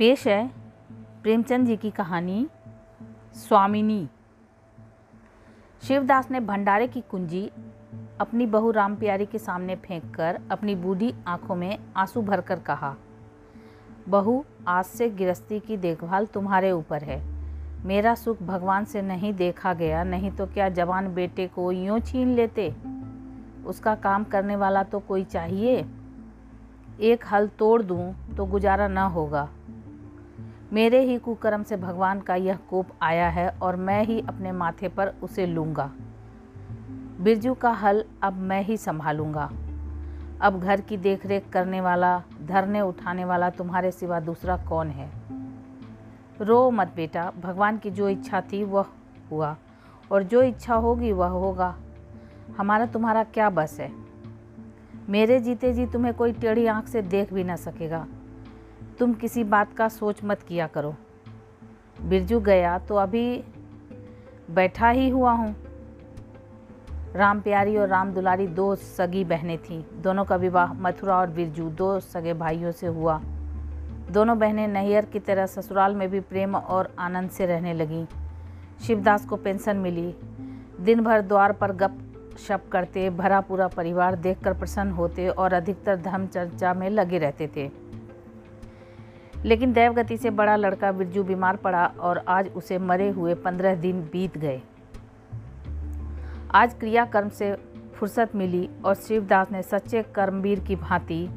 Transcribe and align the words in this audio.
पेश 0.00 0.28
है 0.28 0.50
प्रेमचंद 1.22 1.66
जी 1.66 1.76
की 1.76 1.90
कहानी, 1.90 2.46
स्वामिनी। 3.34 4.08
शिवदास 5.82 6.30
ने 6.30 6.40
भंडारे 6.40 6.86
की 6.86 7.00
कुंजी 7.00 7.50
अपनी 8.20 8.46
बहू 8.46 8.70
राम 8.70 8.96
प्यारी 8.96 9.26
के 9.26 9.38
सामने 9.38 9.76
फेंक 9.76 10.14
कर 10.14 10.40
अपनी 10.50 10.74
बूढ़ी 10.74 11.14
आँखों 11.26 11.54
में 11.54 11.78
आँसू 11.96 12.22
भरकर 12.22 12.58
कहा, 12.58 12.94
बहू, 14.08 14.44
आज 14.68 14.84
से 14.84 15.10
गृहस्थी 15.10 15.60
की 15.60 15.76
देखभाल 15.76 16.26
तुम्हारे 16.26 16.72
ऊपर 16.72 17.02
है। 17.02 17.22
मेरा 17.84 18.14
सुख 18.14 18.42
भगवान 18.42 18.84
से 18.84 19.02
नहीं 19.02 19.34
देखा 19.34 19.74
गया, 19.74 20.04
नहीं 20.04 20.30
तो 20.30 20.46
क्या 20.46 20.68
जवान 20.68 21.14
बेटे 21.14 21.46
को 21.46 21.72
यूँ 21.72 22.00
छीन 22.00 22.34
लेते? 22.34 22.74
उसका 23.66 23.94
काम 23.94 24.24
करने 24.24 24.56
वाला 24.56 24.82
तो 24.82 24.98
कोई 24.98 25.24
चाहिए? 25.24 25.86
एक 27.00 27.24
हल 27.32 27.48
तोड़ 27.48 27.82
दूँ 27.82 28.34
तो 28.36 28.46
गुजारा 28.46 28.88
न 28.88 28.98
होगा। 28.98 29.48
मेरे 30.72 31.00
ही 31.00 31.18
कुकर्म 31.18 31.62
से 31.62 31.76
भगवान 31.76 32.20
का 32.20 32.34
यह 32.34 32.58
कोप 32.70 32.86
आया 33.02 33.28
है 33.28 33.48
और 33.62 33.76
मैं 33.76 34.04
ही 34.04 34.20
अपने 34.20 34.52
माथे 34.52 34.88
पर 34.88 35.08
उसे 35.22 35.46
लूँगा। 35.46 35.90
बिरजू 37.20 37.54
का 37.54 37.70
हल 37.70 38.04
अब 38.22 38.32
मैं 38.32 38.62
ही 38.62 38.76
संभालूँगा। 38.76 39.50
अब 40.40 40.60
घर 40.60 40.80
की 40.80 40.96
देखरेख 40.96 41.48
करने 41.52 41.80
वाला, 41.80 42.22
धरने 42.46 42.80
उठाने 42.80 43.24
वाला 43.24 43.50
तुम्हारे 43.50 43.90
सिवा 43.90 44.20
दूसरा 44.20 44.56
कौन 44.56 44.88
है? 44.88 45.10
रो 46.40 46.70
मत 46.70 46.92
बेटा, 46.96 47.32
भगवान 47.42 47.78
की 47.78 47.90
जो 47.90 48.08
इच्छा 48.08 48.40
थी 48.40 48.64
वह 48.64 48.86
हुआ 49.30 49.56
और 50.12 50.22
जो 50.22 50.42
इच्छा 50.42 50.74
होगी 50.74 51.12
वह 51.12 51.28
होगा। 51.28 51.76
हमारा 52.58 52.86
तुम्हारा 52.86 53.24
क्या 53.24 53.50
बस 53.50 53.76
है? 53.80 53.92
मेरे 55.08 55.40
जीते 55.40 55.72
जी 55.72 55.86
तुम्हें 55.86 56.14
कोई 56.14 56.32
टेढ़ी 56.32 56.66
आँख 56.66 56.86
से 56.86 57.02
देख 57.02 57.32
भी 57.32 57.44
ना 57.44 57.56
सकेगा। 57.56 58.06
तुम 59.00 59.12
किसी 59.14 59.44
बात 59.44 59.72
का 59.72 59.88
सोच 59.88 60.18
मत 60.24 60.42
किया 60.42 60.66
करो। 60.66 60.94
बिरजू 62.02 62.40
गया 62.40 62.78
तो 62.78 62.94
अभी 62.94 63.22
बैठा 64.50 64.88
ही 64.88 65.08
हुआ 65.08 65.32
हूँ। 65.32 65.54
राम 67.14 67.40
प्यारी 67.40 67.76
और 67.76 67.88
राम 67.88 68.12
दुलारी 68.12 68.46
दो 68.46 68.74
सगी 68.76 69.24
बहनें 69.24 69.56
थीं। 69.58 69.82
दोनों 70.02 70.24
का 70.24 70.36
विवाह 70.36 70.72
मथुरा 70.72 71.16
और 71.16 71.30
बिरजू 71.30 71.68
दो 71.70 71.98
सगे 72.00 72.34
भाइयों 72.34 72.72
से 72.72 72.86
हुआ। 72.86 73.20
दोनों 74.10 74.38
बहनें 74.38 74.68
नैयर 74.68 75.04
की 75.04 75.18
तरह 75.20 75.46
ससुराल 75.46 75.94
में 75.94 76.08
भी 76.10 76.20
प्रेम 76.20 76.56
और 76.56 76.94
आनंद 76.98 77.30
से 77.30 77.46
रहने 77.46 77.74
लगीं। 77.74 78.06
शिवदास 78.86 79.26
को 79.26 79.36
पेंशन 79.36 79.76
मिली। 79.76 80.14
दिन 80.80 81.04
भर 81.04 81.22
द्वार 81.22 81.52
पर 81.52 81.72
गप 81.72 81.98
शप 82.38 82.68
करते, 82.72 83.10
भरा 83.10 83.40
पूरा 83.40 83.68
परिवार 83.68 84.16
देखकर 84.16 84.52
प्रसन्न 84.52 84.90
होते 84.90 85.28
और 85.28 85.52
अधिकतर 85.52 85.96
धर्म 85.96 86.26
चर्चा 86.26 86.74
में 86.74 86.90
लगे 86.90 87.18
रहते 87.18 87.50
थे। 87.56 87.79
लेकिन 89.44 89.72
देवगति 89.72 90.16
से 90.16 90.30
बड़ा 90.30 90.56
लड़का 90.56 90.92
बिरजू 90.92 91.24
बीमार 91.24 91.56
पड़ा 91.56 91.86
और 91.86 92.18
आज 92.18 92.48
उसे 92.48 92.78
मरे 92.78 93.08
हुए 93.08 93.34
पंद्रह 93.34 93.74
दिन 93.74 94.02
बीत 94.02 94.38
गए। 94.38 94.60
आज 96.50 96.74
क्रियाकर्म 96.74 97.28
से 97.28 97.56
फुर्सत 97.94 98.30
मिली 98.34 98.70
और 98.84 98.94
शिवदास 98.94 99.52
ने 99.52 99.62
सच्चे 99.62 100.02
कर्मवीर 100.02 100.60
की 100.60 100.76
भांति 100.76 101.30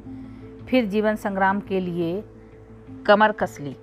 फिर 0.70 0.86
जीवन 0.86 1.16
संग्राम 1.16 1.60
के 1.60 1.80
लिए 1.80 2.24
कमर 3.06 3.32
कस 3.32 3.58
ली। 3.62 3.76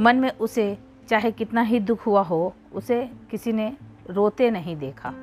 मन 0.00 0.16
में 0.16 0.30
उसे, 0.38 0.78
चाहे 1.08 1.30
कितना 1.30 1.62
ही 1.62 1.80
दुख 1.80 2.06
हुआ 2.06 2.22
हो, 2.22 2.54
उसे 2.72 3.10
किसी 3.30 3.52
ने 3.52 3.76
रोते 4.10 4.50
नहीं 4.50 4.76
देखा। 4.76 5.14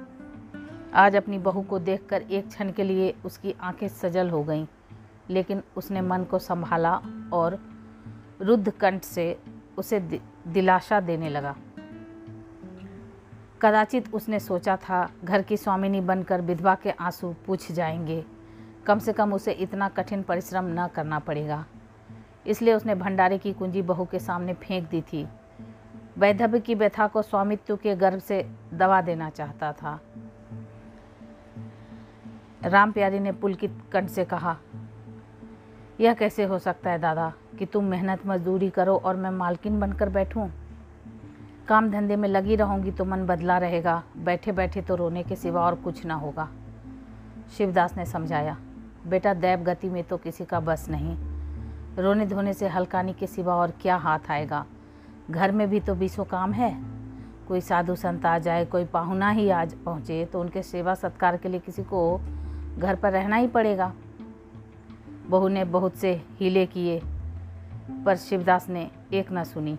आज 0.94 1.16
अपनी 1.16 1.38
बहू 1.38 1.62
को 1.62 1.80
देखकर 1.80 2.22
एक 2.22 2.48
क्षण 2.48 2.72
के 2.72 2.84
लिए 2.84 3.16
उसकी 3.26 3.56
आँखें 3.62 3.88
सजल 3.88 4.30
हो 4.30 4.44
गईं। 4.44 4.66
लेकिन 5.30 5.64
उसने 5.78 6.02
मन 6.02 6.24
को 6.24 6.40
संभाला 6.40 7.02
और 7.34 7.60
रुद्ध 8.42 8.72
कंठ 8.72 9.04
से 9.04 9.40
उसे 9.78 10.00
दिलासा 10.48 11.00
देने 11.00 11.30
लगा। 11.30 11.56
कदाचित 13.62 14.14
उसने 14.14 14.40
सोचा 14.40 14.78
था, 14.78 15.10
घर 15.24 15.42
की 15.42 15.58
स्वामिनी 15.58 16.02
बनकर 16.02 16.42
विधवा 16.42 16.76
के 16.76 16.92
आँसू 16.92 17.36
पूछ 17.46 17.72
जाएँगे। 17.72 18.26
कम 18.86 19.00
से 19.00 19.14
कम 19.14 19.34
उसे 19.34 19.52
इतना 19.52 19.90
कठिन 19.90 20.24
परिश्रम 20.24 20.66
न 20.66 20.88
करना 20.88 21.20
पड़ेगा। 21.20 21.66
इसलिए 22.48 22.74
उसने 22.74 22.96
भंडारे 22.96 23.38
की 23.38 23.54
कुंजी 23.54 23.82
बहू 23.82 24.06
के 24.06 24.20
सामने 24.20 24.54
फेंक 24.54 24.90
दी 24.90 25.02
थी। 25.02 25.28
वैधव्य 26.18 26.60
की 26.60 26.76
व्यथा 26.76 27.08
को 27.08 27.22
स्वामित्व 27.22 27.76
के 27.76 27.96
गर्भ 27.96 28.20
से 28.20 28.52
दबा 28.74 29.02
देना 29.02 29.30
चाहता 29.30 29.74
था। 29.74 30.00
राम 32.64 32.92
प्यारी 32.92 33.20
ने 33.20 33.32
पुलकित 33.32 33.84
कंठ 33.94 34.10
से 34.10 34.26
कहा 34.26 34.58
यह 36.02 36.14
कैसे 36.14 36.44
हो 36.44 36.60
सकता 36.60 36.92
है 36.92 37.00
दादा 37.00 37.32
कि 37.60 37.66
तुम 37.66 37.86
मेहनत 37.86 38.26
मजदूरी 38.26 38.70
करो 38.70 38.96
और 38.96 39.16
मैं 39.16 39.30
मालकिन 39.32 39.80
बनकर 39.80 40.10
बैठूं? 40.10 40.48
काम 41.68 41.90
धंधे 41.92 42.16
में 42.16 42.28
लगी 42.30 42.56
रहूँगी 42.56 42.92
तो 42.92 43.06
मन 43.06 43.26
बदला 43.26 43.58
रहेगा। 43.58 44.04
बैठे 44.18 44.52
बैठे 44.52 44.82
तो 44.82 44.96
रोने 44.96 45.24
के 45.24 45.36
सिवा 45.36 45.62
और 45.62 45.76
कुछ 45.76 46.06
ना 46.06 46.14
होगा। 46.14 46.48
शिवदास 47.58 47.98
ने 47.98 48.06
समझाया, 48.06 48.58
बेटा, 49.08 49.34
दैव 49.34 49.60
गति 49.60 49.90
में 49.90 50.04
तो 50.04 50.18
किसी 50.18 50.46
का 50.46 50.60
बस 50.60 50.88
नहीं। 50.90 51.18
रोने 51.98 52.26
धोने 52.26 52.54
से 52.54 52.68
हल्कानी 52.68 53.14
के 53.14 53.28
सिवा 53.28 53.56
और 53.56 53.72
क्या 53.82 53.96
हाथ 53.96 54.32
आएगा? 54.32 54.66
घर 55.32 55.52
में 55.52 55.70
भी 55.70 55.80
तो 55.80 55.96
बीसों 55.96 56.26
काम 56.26 56.54
है। 56.54 56.76
कोई 57.48 57.62
साधु 57.62 57.96
संत 57.96 58.26
आ 58.26 58.38
जाए, 58.40 58.66
कोई 58.66 58.86
पाहुना 58.86 59.30
ही 59.30 59.50
आज 59.50 59.74
पहुँचे 59.76 60.26
तो 60.26 60.42
उनके 60.42 60.64
सेवा 60.64 60.94
सत्कार 60.94 61.38
के 61.38 61.50
लिए 61.50 61.60
किसी 61.60 61.84
को 61.84 62.20
घर 62.78 62.96
पर 62.96 63.12
रहना 63.12 63.36
ही 63.36 63.48
पड़ेगा। 63.48 63.94
बहू 65.30 65.48
ने 65.48 65.64
बहुत 65.66 65.96
से 65.96 66.12
हीले 66.40 66.66
किए, 66.66 67.02
पर 68.06 68.16
शिवदास 68.18 68.70
ने 68.70 68.90
एक 69.14 69.32
न 69.32 69.44
सुनी। 69.44 69.78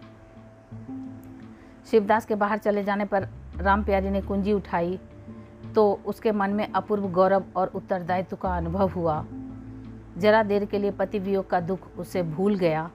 शिवदास 1.91 2.27
के 2.27 2.35
बाहर 2.35 2.59
चले 2.59 2.85
जाने 2.85 3.05
पर 3.05 3.29
राम 3.57 3.85
प्यारी 3.85 4.11
ने 4.11 4.21
कुंजी 4.21 4.53
उठाई 4.53 4.99
तो 5.75 5.93
उसके 6.07 6.33
मन 6.33 6.51
में 6.51 6.67
अपूर्व 6.73 7.09
गौरव 7.09 7.45
और 7.57 7.71
उत्तरदायित्व 7.75 8.37
का 8.37 8.57
अनुभव 8.57 8.91
हुआ। 8.91 9.25
जरा 10.19 10.43
देर 10.43 10.65
के 10.65 10.79
लिए 10.79 10.91
पति 10.91 11.19
वियोग 11.19 11.49
का 11.51 11.61
दुख 11.61 11.89
उसे 11.99 12.23
भूल 12.25 12.55
गया। 12.55 12.91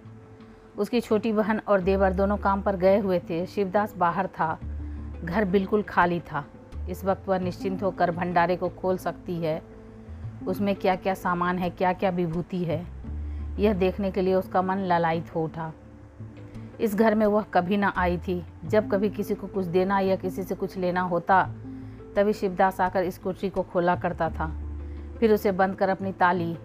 उसकी 0.77 0.99
छोटी 1.01 1.31
बहन 1.33 1.61
और 1.67 1.81
देवर 1.81 2.13
दोनों 2.13 2.37
काम 2.37 2.61
पर 2.61 2.75
गए 2.75 2.97
हुए 2.99 3.19
थे। 3.29 3.45
शिवदास 3.45 3.95
बाहर 3.97 4.27
था, 4.29 4.57
घर 5.23 5.45
बिल्कुल 5.45 5.81
खाली 5.83 6.19
था। 6.21 6.43
इस 6.89 7.03
वक्त 7.05 7.27
वह 7.29 7.39
निश्चिंत 7.39 7.83
होकर 7.83 8.11
भंडारे 8.11 8.55
को 8.55 8.69
खोल 8.71 8.97
सकती 8.97 9.35
है। 9.35 9.61
उसमें 10.47 10.75
क्या 10.75 10.95
क्या 10.95 11.13
सामान 11.13 11.57
है 11.57 11.69
क्या 11.69 11.93
क्या 11.93 12.09
विभूति 12.09 12.63
है? 12.63 12.87
यह 13.59 13.73
देखने 13.73 14.11
के 14.11 14.21
लिए 14.21 14.33
उसका 14.33 14.61
मन 14.61 14.77
ललायित 14.77 15.35
हो 15.35 15.43
उठा। 15.43 15.73
इस 16.79 16.95
घर 16.95 17.15
में 17.15 17.25
वह 17.25 17.41
कभी 17.41 17.77
ना 17.77 17.93
आई 17.97 18.17
थी। 18.17 18.45
जब 18.65 18.91
कभी 18.91 19.09
किसी 19.09 19.35
को 19.35 19.47
कुछ 19.47 19.65
देना 19.65 19.99
या 19.99 20.15
किसी 20.15 20.43
से 20.43 20.55
कुछ 20.55 20.77
लेना 20.77 21.01
होता, 21.01 21.49
तभी 22.15 22.33
शिवदास 22.33 22.81
आकर 22.81 23.03
इस 23.03 23.17
कुर्सी 23.17 23.49
को 23.49 23.61
खोला 23.61 23.95
करता 23.95 24.29
था। 24.29 24.61
फिर 25.19 25.33
उसे 25.33 25.51
बंद 25.51 25.75
कर 25.75 25.89
अपनी 25.89 26.11
ताली, 26.11 26.57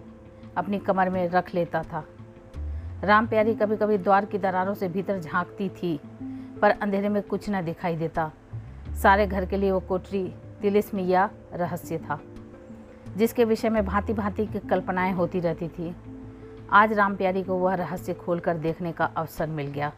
अपनी 0.57 0.79
कमर 0.79 1.09
में 1.09 1.29
रख 1.29 1.55
लेता 1.55 1.83
था। 1.83 2.03
राम 3.03 3.27
प्यारी 3.27 3.55
कभी 3.55 3.77
कभी 3.77 3.97
द्वार 3.97 4.25
की 4.25 4.37
दरारों 4.37 4.73
से 4.73 4.89
भीतर 4.89 5.19
झांकती 5.19 5.69
थी, 5.69 5.99
पर 6.61 6.69
अंधेरे 6.69 7.09
में 7.09 7.23
कुछ 7.23 7.49
न 7.49 7.65
दिखाई 7.65 7.95
देता। 7.95 8.31
सारे 9.03 9.27
घर 9.27 9.45
के 9.45 9.57
लिए 9.57 9.71
वो 9.71 9.79
कोठरी 9.79 10.35
तिलिस्म 10.61 10.99
या 10.99 11.29
रहस्य 11.53 11.97
था। 11.97 12.19
जिसके 13.17 13.45
विषय 13.45 13.69
में 13.69 13.85
भांति 13.85 14.13
भांति 14.13 14.45
की 14.45 14.59
कल्पनाएँ 14.59 15.13
होती 15.13 15.39
रहती 15.39 15.67
थी। 15.67 15.95
आज 16.71 16.91
राम 16.93 17.15
प्यारी 17.15 17.41
को 17.43 17.55
वह 17.55 17.73
रहस्य 17.73 18.13
खोलकर 18.13 18.57
देखने 18.57 18.91
का 18.91 19.05
अवसर 19.05 19.47
मिल 19.47 19.67
गया। 19.67 19.91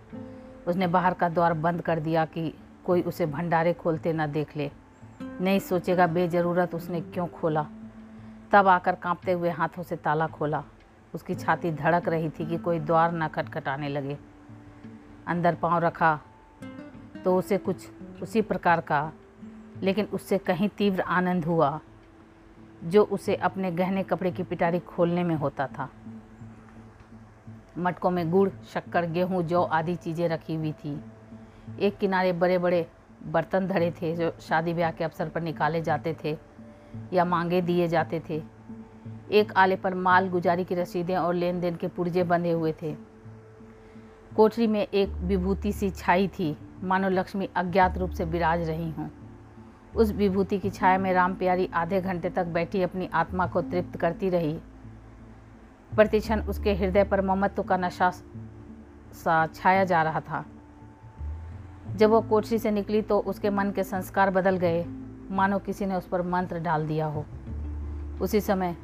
उसने 0.68 0.88
बाहर 0.88 1.14
का 1.14 1.30
द्वार 1.30 1.54
बंद 1.54 1.82
कर 1.82 2.00
दिया 2.00 2.26
कि 2.26 2.54
कोई 2.86 3.02
उसे 3.02 3.26
भंडारे 3.26 3.74
खोलते 3.74 4.14
न 4.14 4.32
देख 4.32 4.56
ले। 4.58 4.70
नहीं 5.22 5.60
सोचेगा 5.60 6.08
बेज़रूरत 6.08 6.76
उसने 6.76 7.02
क्यों 7.02 7.28
खोला। 7.28 7.66
तब 8.52 8.68
आकर 8.68 8.96
कांपते 8.96 9.32
हुए 9.32 9.50
हाथों 9.50 9.84
से 9.84 9.96
ताला 9.96 10.28
खोला। 10.28 10.64
उसकी 11.14 11.36
छाती 11.36 11.72
धड़क 11.72 12.08
रही 12.08 12.30
थी 12.30 12.46
कि 12.46 12.58
कोई 12.58 12.80
द्वार 12.80 13.12
न 13.14 13.28
खटखटाने 13.28 13.90
लगे। 13.90 14.18
अंदर 15.28 15.56
पाँव 15.56 15.84
रखा 15.84 16.20
तो 17.24 17.38
उसे 17.38 17.58
कुछ 17.58 17.88
उसी 18.22 18.42
प्रकार 18.42 18.82
का, 18.82 19.12
लेकिन 19.82 20.06
उससे 20.06 20.38
कहीं 20.38 20.70
तीव्र 20.70 21.02
आनंद 21.02 21.46
हुआ। 21.46 21.80
जो 22.84 23.04
उसे 23.04 23.36
अपने 23.36 23.72
गहने 23.72 24.04
कपड़े 24.04 24.32
की 24.32 24.44
पिटारी 24.44 24.80
खोलने 24.80 25.24
में 25.24 25.36
होता 25.36 25.68
था। 25.68 25.90
मटकों 27.78 28.12
में 28.12 28.30
गुड़, 28.32 28.50
शक्कर, 28.74 29.06
गेहूँ, 29.06 29.44
जौ 29.44 29.62
आदि 29.64 29.96
चीज़ें 29.96 30.28
रखी 30.30 30.56
हुई 30.56 30.72
थी। 30.74 31.00
एक 31.80 31.98
किनारे 31.98 32.34
बड़े 32.34 32.58
बड़े 32.58 32.86
बर्तन 33.26 33.68
धरे 33.68 33.92
थे 33.92 34.16
जो 34.16 34.32
शादी 34.42 34.74
ब्याह 34.74 34.92
के 34.92 35.04
अवसर 35.04 35.30
पर 35.30 35.42
निकाले 35.42 35.82
जाते 35.82 36.16
थे 36.24 36.38
या 37.14 37.26
मांगे 37.26 37.62
दिए 37.62 37.88
जाते 37.88 38.22
थे। 38.30 38.42
एक 39.32 39.54
आले 39.54 39.76
पर 39.76 39.94
माल 39.94 40.30
गुजारी 40.30 40.64
की 40.64 40.76
रसीदें 40.76 41.16
और 41.16 41.34
लेन 41.34 41.60
देन 41.60 41.76
के 41.76 41.88
पुर्जे 41.88 42.24
बंधे 42.24 42.52
हुए 42.52 42.74
थे। 42.82 42.96
कोठरी 44.36 44.68
में 44.68 44.82
एक 44.82 45.10
विभूति 45.10 45.72
सी 45.72 45.90
छाई 45.90 46.28
थी। 46.28 46.56
मानो 46.84 47.10
लक्ष्मी 47.10 47.50
अज्ञात 47.56 47.98
रूप 47.98 48.12
से 48.12 48.26
विराज 48.26 48.68
रही 48.70 48.90
हूँ। 48.92 49.10
उस 49.96 50.12
विभूति 50.12 50.60
की 50.60 50.70
छाया 50.70 50.98
में 50.98 51.12
राम 51.14 51.34
प्यारी 51.36 51.70
आधे 51.74 52.02
घंटे 52.02 52.30
तक 52.30 52.46
बैठी 52.48 52.82
अपनी 52.82 53.10
आत्मा 53.14 53.48
को 53.48 53.62
तृप्त 53.62 53.98
करती 53.98 54.30
रही। 54.30 54.54
प्रतिक्षण 55.92 56.42
उसके 56.42 56.74
हृदय 56.74 57.04
पर 57.04 57.22
ममत्व 57.22 57.64
का 57.64 57.78
नशा 57.78 58.10
सा 59.14 59.46
छाया 59.48 59.84
जा 59.84 60.02
रहा 60.04 60.20
था। 60.20 60.46
जब 61.96 62.10
वो 62.10 62.22
कोठरी 62.22 62.58
से 62.58 62.72
निकली 62.72 63.02
तो 63.02 63.20
उसके 63.20 63.50
मन 63.50 63.72
के 63.72 63.84
संस्कार 63.84 64.30
बदल 64.30 64.58
गए। 64.58 64.86
मानो 65.32 65.60
किसी 65.60 65.86
ने 65.86 65.96
उस 65.96 66.08
पर 66.08 66.22
मंत्र 66.22 66.60
डाल 66.60 66.88
दिया 66.88 67.06
हो। 67.06 67.26
उसी 68.22 68.42
समय 68.42 68.76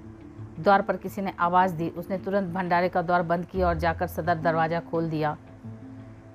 द्वार 0.60 0.82
पर 0.82 0.98
किसी 0.98 1.22
ने 1.22 1.34
आवाज़ 1.40 1.74
दी। 1.76 1.90
उसने 1.90 2.18
तुरंत 2.18 2.54
भंडारे 2.54 2.90
का 2.90 3.02
द्वार 3.02 3.22
बंद 3.22 3.46
किया 3.46 3.68
और 3.68 3.78
जाकर 3.78 4.08
सदर 4.08 4.36
दरवाज़ा 4.36 4.80
खोल 4.82 5.10
दिया। 5.10 5.36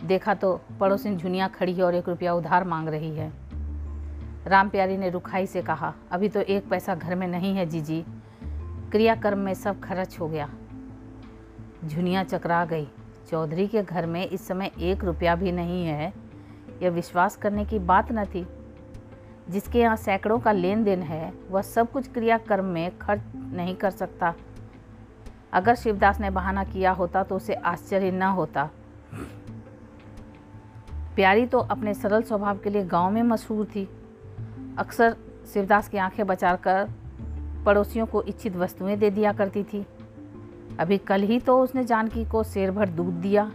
देखा 0.05 0.35
तो 0.35 0.61
पड़ोसिन 0.81 1.17
झुनिया 1.17 1.49
खड़ी 1.49 1.75
है 1.75 1.83
और 1.83 1.95
एक 1.95 2.09
रुपया 2.09 2.35
उधार 2.35 2.65
मांग 2.65 2.89
रही 2.89 3.15
है। 3.17 3.33
राम 4.47 4.69
प्यारी 4.69 4.97
ने 4.97 5.11
रुखाई 5.11 5.47
से 5.47 5.63
कहा, 5.63 5.95
अभी 6.11 6.29
तो 6.29 6.41
एक 6.41 6.69
पैसा 6.69 6.95
घर 6.95 7.15
में 7.15 7.29
नहीं 7.29 7.57
है, 7.57 7.67
जीजी। 7.67 8.05
क्रियाकर्म 8.93 9.39
में 9.39 9.55
सब 9.55 9.81
खर्च 9.81 10.21
हो 10.21 10.29
गया। 10.29 10.49
झुनिया 11.87 12.25
चकरा 12.25 12.65
गई। 12.65 12.89
चौधरी 13.31 13.69
के 13.69 13.83
घर 13.83 14.07
में 14.07 14.27
इस 14.27 14.49
समय 14.49 14.71
एक 14.79 15.05
रुपया 15.05 15.35
भी 15.35 15.53
नहीं 15.53 15.87
है। 15.87 16.13
यह 16.83 16.91
विश्वास 16.91 17.37
करने 17.37 17.65
की 17.65 17.79
बात 17.79 18.13
न 18.13 18.25
थी। 18.25 18.47
जिसके 19.51 19.81
यहाँ 19.81 19.97
सैकड़ों 19.97 20.39
का 20.39 20.53
लेन 20.53 20.85
देन 20.85 21.03
है, 21.03 21.33
वह 21.51 21.63
सब 21.63 21.93
कुछ 21.93 22.13
क्रियाकर्म 22.13 22.65
में 22.65 22.99
खर्च 22.99 23.23
नहीं 23.35 23.75
कर 23.75 23.91
सकता। 23.91 24.35
अगर 25.53 25.75
शिवदास 25.75 26.21
ने 26.21 26.31
बहाना 26.31 26.65
किया 26.65 26.91
होता 26.91 27.23
तो 27.23 27.37
उसे 27.37 27.55
आश्चर्य 27.55 28.11
न 28.11 28.23
होता। 28.23 28.71
प्यारी 31.15 31.47
तो 31.47 31.59
अपने 31.59 31.95
सरल 31.95 32.23
स्वभाव 32.23 32.59
के 32.59 32.71
लिए 32.71 32.85
गाँव 32.85 33.11
में 33.11 33.23
मशहूर 33.23 33.67
थी। 33.67 34.00
अक्सर 34.81 35.17
शिवदास 35.55 35.89
की 35.89 35.99
आँखें 35.99 36.27
बचाकर 36.27 36.89
पड़ोसियों 37.67 38.07
को 38.07 38.23
इच्छित 38.23 38.57
वस्तुएँ 38.57 38.97
दे 38.97 39.11
दिया 39.11 39.33
करती 39.33 39.63
थी। 39.63 39.85
अभी 40.81 40.99
कल 40.99 41.23
ही 41.23 41.39
तो 41.41 41.59
उसने 41.63 41.85
जानकी 41.85 42.25
को 42.25 42.43
शेर 42.43 42.71
भर 42.71 42.89
दूध 42.89 43.15
दिया। 43.15 43.51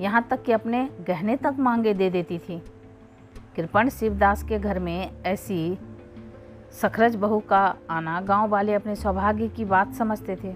यहाँ 0.00 0.26
तक 0.30 0.42
कि 0.42 0.52
अपने 0.52 0.88
गहने 1.00 1.36
तक 1.36 1.56
मांगे 1.58 1.94
दे 1.94 2.10
देती 2.10 2.38
थी। 2.38 2.58
कृपण 3.56 3.88
शिवदास 3.88 4.42
के 4.42 4.58
घर 4.58 4.78
में 4.78 5.22
ऐसी 5.22 5.78
सखरज 6.72 7.16
बहू 7.16 7.38
का 7.40 7.64
आना 7.90 8.20
गाँव 8.20 8.48
वाले 8.48 8.74
अपने 8.74 8.96
सौभाग्य 8.96 9.48
की 9.48 9.64
बात 9.64 9.94
समझते 9.94 10.36
थे। 10.36 10.54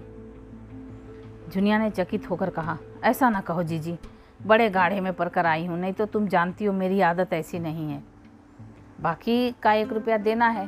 झुनिया 1.49 1.77
ने 1.77 1.89
चकित 1.89 2.29
होकर 2.29 2.49
कहा, 2.49 2.77
ऐसा 3.03 3.29
ना 3.29 3.41
कहो 3.41 3.63
जीजी, 3.63 3.97
बड़े 4.45 4.69
गाढ़े 4.69 5.01
में 5.01 5.13
पढ़कर 5.13 5.45
आई 5.45 5.65
हूँ, 5.65 5.79
नहीं 5.79 5.93
तो 5.93 6.05
तुम 6.05 6.27
जानती 6.27 6.65
हो 6.65 6.73
मेरी 6.73 7.01
आदत 7.01 7.33
ऐसी 7.33 7.59
नहीं 7.59 7.89
है। 7.91 8.03
बाकी 8.99 9.51
का 9.51 9.73
एक 9.73 9.93
रुपया 9.93 10.17
देना 10.17 10.47
है। 10.47 10.67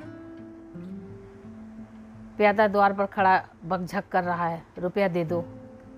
प्यादा 2.38 2.68
द्वार 2.68 2.94
पर 2.94 3.06
खड़ा 3.06 3.44
बकझक 3.66 4.07
कर 4.10 4.24
रहा 4.24 4.48
है, 4.48 4.63
रुपया 4.78 5.07
दे 5.07 5.24
दो। 5.25 5.42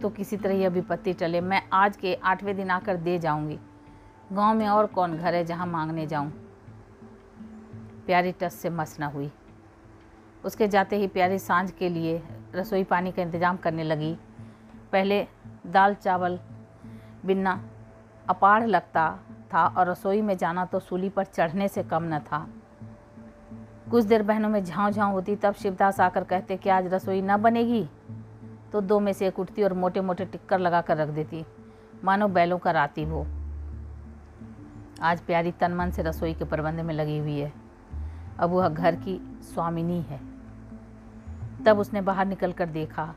तो 0.01 0.09
किसी 0.09 0.37
तरह 0.37 0.53
यह 0.53 0.69
विपत्ति 0.69 1.13
टले, 1.13 1.41
मैं 1.41 1.61
आज 1.73 1.97
के 1.97 2.13
आठवें 2.15 2.55
दिन 2.55 2.69
आकर 2.69 2.97
दे 2.97 3.19
जाऊँगी। 3.19 3.59
गाँव 4.33 4.55
में 4.55 4.67
और 4.67 4.85
कौन 4.85 5.17
घर 5.17 5.35
है 5.35 5.43
जहाँ 5.45 5.67
मांगने 5.67 6.07
जाऊँ? 6.07 6.31
प्यारी 8.05 8.31
टस 8.31 8.53
से 8.53 8.69
मस 8.69 8.97
न 8.99 9.03
हुई। 9.03 9.31
उसके 10.45 10.67
जाते 10.67 10.95
ही 10.95 11.07
प्यारी 11.07 11.39
साँझ 11.39 11.71
के 11.71 11.89
लिए 11.89 12.21
रसोई 12.55 12.83
पानी 12.83 13.11
का 13.11 13.21
इंतज़ाम 13.21 13.57
करने 13.57 13.83
लगी। 13.83 14.17
पहले 14.91 15.27
दाल 15.67 15.93
चावल 15.93 16.39
बिना 17.25 17.63
अपाढ़ 18.29 18.65
लगता 18.65 19.19
था 19.53 19.65
और 19.67 19.89
रसोई 19.89 20.21
में 20.21 20.37
जाना 20.37 20.65
तो 20.65 20.79
सूली 20.79 21.09
पर 21.09 21.25
चढ़ने 21.25 21.67
से 21.67 21.83
कम 21.83 22.03
न 22.03 22.19
था। 22.19 22.47
कुछ 23.91 24.03
देर 24.03 24.23
बहनों 24.23 24.49
में 24.49 24.63
झाँव 24.63 24.91
झाँव 24.91 25.11
होती 25.11 25.35
तब 25.35 25.53
शिवदास 25.53 25.99
आकर 25.99 26.23
कहते 26.23 26.57
कि 26.57 26.69
आज 26.69 26.93
रसोई 26.93 27.21
न 27.21 27.37
बनेगी? 27.37 27.87
तो 28.71 28.81
दो 28.81 28.99
में 28.99 29.11
से 29.13 29.27
एक 29.27 29.39
उठती 29.39 29.63
और 29.63 29.73
मोटे 29.73 30.01
मोटे 30.01 30.25
टिक्कर 30.25 30.59
लगा 30.59 30.81
कर 30.81 30.97
रख 30.97 31.09
देती। 31.09 31.45
मानो 32.03 32.27
बैलों 32.27 32.57
का 32.57 32.71
राती 32.71 33.03
हो। 33.03 33.25
आज 35.01 35.21
प्यारी 35.21 35.51
तन 35.51 35.73
मन 35.73 35.91
से 35.91 36.03
रसोई 36.03 36.33
के 36.33 36.45
प्रबंध 36.45 36.79
में 36.79 36.93
लगी 36.93 37.17
हुई 37.17 37.37
है। 37.39 37.51
अब 38.39 38.49
वह 38.49 38.69
घर 38.69 38.95
की 38.95 39.19
स्वामिनी 39.43 40.01
है। 40.01 40.19
तब 41.65 41.79
उसने 41.79 42.01
बाहर 42.01 42.25
निकल 42.25 42.51
कर 42.51 42.65
देखा, 42.65 43.13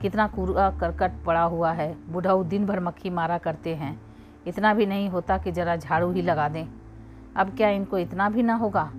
कितना 0.00 0.26
कूड़ा 0.26 0.70
करकट 0.70 1.12
पड़ा 1.26 1.42
हुआ 1.42 1.72
है। 1.72 1.94
बुढ़ाऊ 2.12 2.44
दिन 2.44 2.66
भर 2.66 2.80
मक्खी 2.80 3.10
मारा 3.10 3.38
करते 3.38 3.74
हैं। 3.74 4.00
इतना 4.46 4.74
भी 4.74 4.86
नहीं 4.86 5.08
होता 5.08 5.38
कि 5.38 5.52
ज़रा 5.52 5.76
झाड़ू 5.76 6.12
ही 6.12 6.22
लगा 6.22 6.48
दें। 6.48 6.66
अब 7.36 7.56
क्या 7.56 7.68
इनको 7.68 7.98
इतना 7.98 8.30
भी 8.30 8.42
ना 8.42 8.54
होगा? 8.54 8.90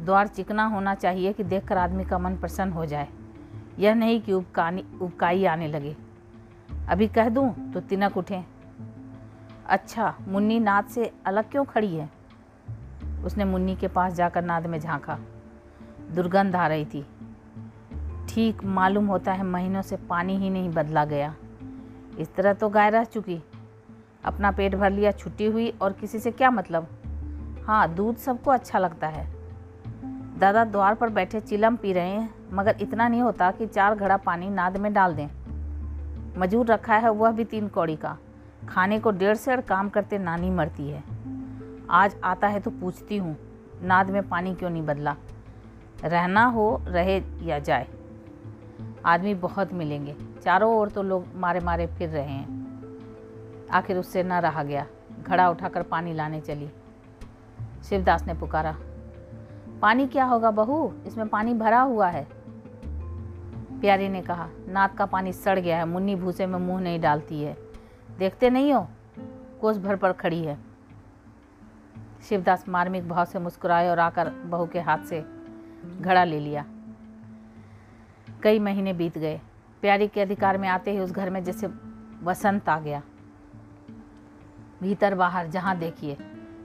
द्वार 0.00 0.26
चिकना 0.26 0.66
होना 0.66 0.94
चाहिए 0.94 1.32
कि 1.32 1.44
देखकर 1.44 1.78
आदमी 1.78 2.04
का 2.04 2.18
मन 2.18 2.36
प्रसन्न 2.36 2.72
हो 2.72 2.86
जाए। 2.86 3.08
यह 3.78 3.94
नहीं 3.94 4.20
कि 4.20 4.32
उपकानी 4.32 4.84
उपकाई 5.00 5.44
आने 5.44 5.68
लगे। 5.68 5.96
अभी 6.88 7.08
कह 7.08 7.28
दूँ 7.28 7.72
तो 7.72 7.80
तिनक 7.80 8.16
उठें। 8.16 8.44
अच्छा 9.66 10.14
मुन्नी 10.28 10.60
नाद 10.60 10.84
से 10.84 11.12
अलग 11.26 11.50
क्यों 11.50 11.64
खड़ी 11.64 11.94
है? 11.94 12.10
उसने 13.24 13.44
मुन्नी 13.44 13.76
के 13.76 13.88
पास 13.88 14.12
जाकर 14.12 14.44
नाद 14.44 14.66
में 14.66 14.80
झांका। 14.80 15.18
दुर्गंध 16.10 16.56
आ 16.56 16.66
रही 16.66 16.84
थी। 16.84 17.06
ठीक 18.28 18.64
मालूम 18.64 19.06
होता 19.06 19.32
है 19.32 19.42
महीनों 19.42 19.82
से 19.82 19.96
पानी 19.96 20.36
ही 20.36 20.50
नहीं 20.50 20.70
बदला 20.70 21.04
गया। 21.04 21.34
इस 22.18 22.34
तरह 22.34 22.52
तो 22.52 22.68
गाय 22.68 22.90
रह 22.90 23.04
चुकी। 23.04 23.42
अपना 24.26 24.50
पेट 24.50 24.74
भर 24.74 24.90
लिया, 24.90 25.10
छुट्टी 25.10 25.46
हुई 25.46 25.70
और 25.82 25.92
किसी 25.92 26.18
से 26.18 26.30
क्या 26.30 26.50
मतलब? 26.50 26.86
हाँ 27.66 27.94
दूध 27.94 28.16
सबको 28.16 28.50
अच्छा 28.50 28.78
लगता 28.78 29.06
है। 29.06 29.36
दादा 30.38 30.64
द्वार 30.64 30.94
पर 30.94 31.08
बैठे 31.08 31.40
चिलम 31.40 31.76
पी 31.76 31.92
रहे 31.92 32.08
हैं, 32.08 32.34
मगर 32.52 32.76
इतना 32.80 33.08
नहीं 33.08 33.22
होता 33.22 33.50
कि 33.50 33.66
चार 33.66 33.94
घड़ा 33.94 34.16
पानी 34.16 34.50
नाद 34.50 34.76
में 34.76 34.92
डाल 34.92 35.14
दें। 35.14 35.28
मजूर 36.38 36.66
रखा 36.66 36.96
है 36.96 37.10
वह 37.10 37.30
भी 37.30 37.44
तीन 37.44 37.68
कौड़ी 37.68 37.96
का। 37.96 38.18
खाने 38.68 38.98
को 38.98 39.10
डेढ़ 39.10 39.34
से 39.34 39.56
काम 39.56 39.88
करते 39.88 40.18
नानी 40.18 40.50
मरती 40.50 40.90
है। 40.90 41.04
आज 41.90 42.16
आता 42.24 42.48
है 42.48 42.60
तो 42.60 42.70
पूछती 42.70 43.16
हूँ, 43.16 43.36
नाद 43.82 44.10
में 44.10 44.28
पानी 44.28 44.54
क्यों 44.54 44.70
नहीं 44.70 44.86
बदला? 44.86 45.16
रहना 46.04 46.44
हो, 46.44 46.82
रहे 46.86 47.22
या 47.42 47.58
जाए। 47.58 47.86
आदमी 49.06 49.34
बहुत 49.34 49.72
मिलेंगे। 49.72 50.16
चारों 50.44 50.76
ओर 50.76 50.88
तो 50.88 51.02
लोग 51.02 51.26
मारे 51.34 51.60
मारे 51.60 51.86
फिर 51.86 52.08
रहे 52.08 52.24
हैं। 52.24 52.55
आखिर 53.72 53.96
उससे 53.96 54.22
न 54.22 54.32
रहा 54.32 54.62
गया। 54.62 54.86
घड़ा 55.22 55.48
उठाकर 55.50 55.82
पानी 55.82 56.12
लाने 56.12 56.40
चली। 56.40 56.70
शिवदास 57.84 58.22
ने 58.22 58.34
पुकारा, 58.34 58.76
पानी 59.82 60.06
क्या 60.06 60.24
होगा 60.24 60.50
बहू? 60.50 60.92
इसमें 61.06 61.28
पानी 61.28 61.54
भरा 61.54 61.80
हुआ 61.80 62.08
है। 62.08 62.26
प्यारी 63.80 64.08
ने 64.08 64.20
कहा 64.20 64.48
नाद 64.68 64.94
का 64.94 65.06
पानी 65.06 65.32
सड़ 65.32 65.58
गया 65.58 65.78
है, 65.78 65.84
मुन्नी 65.84 66.14
भूसे 66.16 66.46
में 66.46 66.58
मुँह 66.58 66.80
नहीं 66.80 67.00
डालती 67.00 67.42
है। 67.42 67.56
देखते 68.18 68.50
नहीं 68.50 68.72
हो? 68.72 68.86
कोस 69.60 69.78
भर 69.78 69.96
पर 69.96 70.12
खड़ी 70.12 70.44
है। 70.44 70.58
शिवदास 72.28 72.68
मार्मिक 72.68 73.08
भाव 73.08 73.24
से 73.24 73.38
मुस्कुराए 73.38 73.88
और 73.88 73.98
आकर 73.98 74.28
बहू 74.28 74.66
के 74.66 74.80
हाथ 74.80 74.98
से 74.98 75.24
घड़ा 76.00 76.24
ले 76.24 76.40
लिया। 76.40 76.64
कई 78.42 78.58
महीने 78.58 78.92
बीत 78.92 79.18
गए। 79.18 79.40
प्यारी 79.82 80.08
के 80.08 80.20
अधिकार 80.20 80.58
में 80.58 80.68
आते 80.68 80.90
ही 80.90 80.98
उस 80.98 81.12
घर 81.12 81.30
में 81.30 81.42
जैसे 81.44 81.68
वसंत 82.22 82.68
आ 82.68 82.78
गया। 82.80 83.02
भीतर 84.82 85.14
बाहर, 85.14 85.46
जहाँ 85.46 85.76
देखिए, 85.78 86.16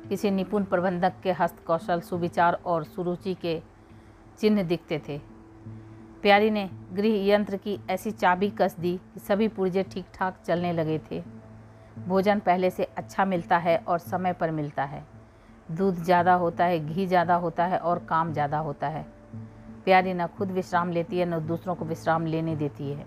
किसी 0.10 0.32
निपुण 0.32 0.64
प्रबंधक 0.64 1.14
के 1.24 1.32
हस्त 1.32 1.64
कौशल, 1.68 2.00
सुविचार 2.00 2.60
और 2.66 2.84
सुरुचि 2.84 3.34
के 3.36 3.62
चिन्ह 4.40 4.64
दिखते 4.64 5.02
थे। 5.08 5.18
प्यारी 6.24 6.50
ने 6.52 6.70
गृह 6.94 7.26
यंत्र 7.26 7.58
की 7.58 7.80
ऐसी 7.90 8.12
चाबी 8.12 8.50
कस 8.52 8.76
दी 8.80 8.96
कि 9.14 9.20
सभी 9.20 9.48
पुर्जे 9.48 9.84
ठीक 9.84 10.06
ठाक 10.14 10.42
चलने 10.46 10.74
लगे 10.74 11.00
थे। 11.12 11.22
भोजन 12.00 12.40
पहले 12.40 12.70
से 12.70 12.84
अच्छा 12.98 13.26
मिलता 13.26 13.58
है 13.58 13.78
और 13.78 14.00
समय 14.00 14.34
पर 14.34 14.52
मिलता 14.52 14.84
है। 14.84 15.04
दूध 15.72 15.96
ज़्यादा 15.96 16.34
होता 16.34 16.66
है, 16.66 16.80
घी 16.86 17.06
ज़्यादा 17.08 17.36
होता 17.36 17.66
है 17.66 17.78
और 17.78 18.00
काम 18.00 18.34
ज़्यादा 18.34 18.58
होता 18.60 18.88
है। 18.88 19.06
प्यारी 19.86 20.14
न 20.14 20.28
खुद 20.28 20.52
विश्राम 20.52 20.92
लेती 20.92 21.20
है, 21.20 21.26
न 21.26 21.40
दूसरों 21.48 21.76
को 21.76 21.86
विश्राम 21.86 22.26
लेने 22.26 22.56
देती 22.56 22.92
है। 22.92 23.06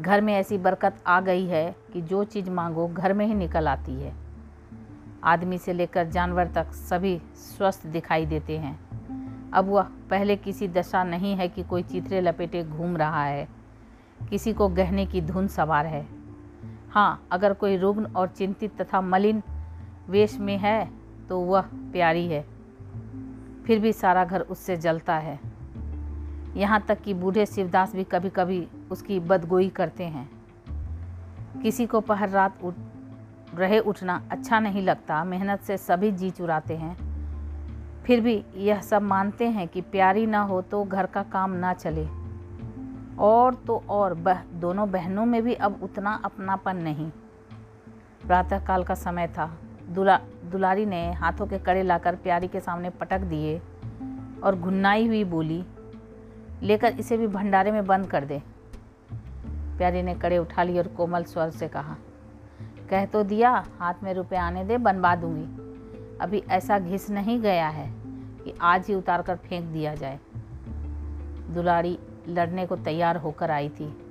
घर 0.00 0.20
में 0.20 0.34
ऐसी 0.34 0.58
बरकत 0.58 1.02
आ 1.06 1.20
गई 1.20 1.46
है 1.46 1.76
कि 1.92 2.00
जो 2.00 2.24
चीज़ 2.24 2.50
मांगो 2.50 2.88
घर 2.88 3.12
में 3.12 3.26
ही 3.26 3.34
निकल 3.34 3.68
आती 3.68 3.92
है। 3.92 4.12
आदमी 5.24 5.58
से 5.58 5.72
लेकर 5.72 6.06
जानवर 6.06 6.46
तक 6.46 6.72
सभी 6.72 7.22
स्वस्थ 7.34 7.86
दिखाई 7.86 8.26
देते 8.26 8.58
हैं। 8.58 8.78
अब 9.50 9.68
वह 9.68 9.82
पहले 9.82 10.36
किसी 10.36 10.68
दशा 10.68 11.04
नहीं 11.04 11.36
है 11.36 11.48
कि 11.48 11.62
कोई 11.62 11.82
चित्रे 11.82 12.20
लपेटे 12.20 12.64
घूम 12.64 12.96
रहा 12.96 13.24
है। 13.24 13.48
किसी 14.30 14.52
को 14.52 14.68
गहने 14.68 15.06
की 15.06 15.20
धुन 15.20 15.48
सवार 15.48 15.86
है। 15.86 16.06
हाँ 16.90 17.26
अगर 17.32 17.52
कोई 17.52 17.76
रुग्ण 17.76 18.12
और 18.12 18.28
चिंतित 18.28 18.82
तथा 18.82 19.00
मलिन 19.00 19.42
वेश 20.08 20.38
में 20.38 20.58
है 20.58 20.90
तो 21.28 21.40
वह 21.40 21.60
प्यारी 21.62 22.26
है। 22.26 22.46
फिर 23.66 23.78
भी 23.78 23.92
सारा 23.92 24.24
घर 24.24 24.40
उससे 24.40 24.76
जलता 24.76 25.16
है। 25.16 25.49
यहाँ 26.56 26.80
तक 26.80 27.00
कि 27.00 27.14
बूढ़े 27.14 27.46
शिवदास 27.46 27.94
भी 27.94 28.04
कभी 28.04 28.28
कभी 28.28 28.68
उसकी 28.90 29.20
बदगोई 29.20 29.68
करते 29.68 30.04
हैं। 30.04 30.30
किसी 31.62 31.86
को 31.86 32.00
पहर 32.00 32.28
रात 32.28 32.58
उठ, 32.64 32.74
रहे 33.54 33.78
उठना 33.78 34.22
अच्छा 34.30 34.60
नहीं 34.60 34.82
लगता, 34.82 35.24
मेहनत 35.24 35.60
से 35.60 35.76
सभी 35.76 36.12
जी 36.12 36.30
चुराते 36.30 36.76
हैं। 36.76 37.10
फिर 38.02 38.20
भी 38.20 38.44
यह 38.56 38.80
सब 38.80 39.02
मानते 39.02 39.48
हैं 39.48 39.68
कि 39.68 39.80
प्यारी 39.80 40.26
ना 40.26 40.40
हो 40.42 40.62
तो 40.62 40.84
घर 40.84 41.06
का 41.06 41.22
काम 41.22 41.50
ना 41.50 41.72
चले। 41.74 42.08
और 43.18 43.54
तो 43.54 43.82
और, 43.88 44.14
बह, 44.14 44.42
दोनों 44.52 44.90
बहनों 44.90 45.26
में 45.26 45.42
भी 45.42 45.54
अब 45.54 45.80
उतना 45.82 46.22
अपनापन 46.24 46.76
नहीं। 46.76 47.10
प्रातःकाल 48.26 48.84
का 48.84 48.94
समय 48.94 49.26
था। 49.26 49.58
दुला, 49.88 50.20
दुलारी 50.52 50.86
ने 50.86 51.12
हाथों 51.12 51.46
के 51.46 51.58
कड़े 51.58 51.82
लाकर 51.82 52.14
प्यारी 52.14 52.48
के 52.48 52.60
सामने 52.60 52.90
पटक 52.90 53.18
दिए 53.18 53.58
और 54.44 54.58
घुन्नाई 54.60 55.06
हुई 55.06 55.24
बोली 55.24 55.64
लेकर 56.62 56.92
इसे 57.00 57.16
भी 57.16 57.26
भंडारे 57.26 57.72
में 57.72 57.86
बंद 57.86 58.06
कर 58.06 58.24
दे। 58.24 58.42
प्यारी 59.78 60.02
ने 60.02 60.14
कड़े 60.14 60.38
उठा 60.38 60.62
लिए 60.62 60.78
और 60.78 60.88
कोमल 60.88 61.24
स्वर 61.24 61.50
से 61.50 61.68
कहा, 61.68 61.96
कह 62.90 63.06
तो 63.06 63.22
दिया, 63.22 63.64
हाथ 63.78 63.94
में 64.02 64.14
रुपए 64.14 64.36
आने 64.36 64.64
दे, 64.64 64.78
बनवा 64.78 65.16
दूँगी। 65.16 65.70
अभी 66.20 66.42
ऐसा 66.50 66.78
घिस 66.78 67.10
नहीं 67.10 67.40
गया 67.40 67.68
है 67.68 67.90
कि 68.44 68.54
आज 68.60 68.86
ही 68.88 68.94
उतार 68.94 69.22
कर 69.22 69.36
फेंक 69.36 69.64
दिया 69.64 69.94
जाए। 69.94 70.18
दुलारी 71.50 71.98
लड़ने 72.28 72.66
को 72.66 72.76
तैयार 72.76 73.16
होकर 73.16 73.50
आई 73.50 73.68
थी। 73.68 74.02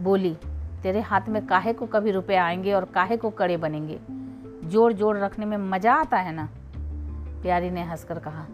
बोली, 0.00 0.36
तेरे 0.82 1.00
हाथ 1.00 1.20
में 1.28 1.46
काहे 1.46 1.72
को 1.72 1.86
कभी 1.86 2.10
रुपए 2.10 2.34
आएँगे 2.34 2.72
और 2.72 2.84
काहे 2.84 3.16
को 3.16 3.30
कड़े 3.30 3.56
बनेंगे? 3.56 4.00
जोड़ 4.68 4.92
जोड़ 4.92 5.18
रखने 5.18 5.46
में 5.46 5.56
मज़ा 5.56 5.94
आता 5.94 6.16
है 6.16 6.32
ना? 6.32 6.48
प्यारी 7.42 7.70
ने 7.70 7.82
हंसकर 7.82 8.18
कहा 8.18 8.46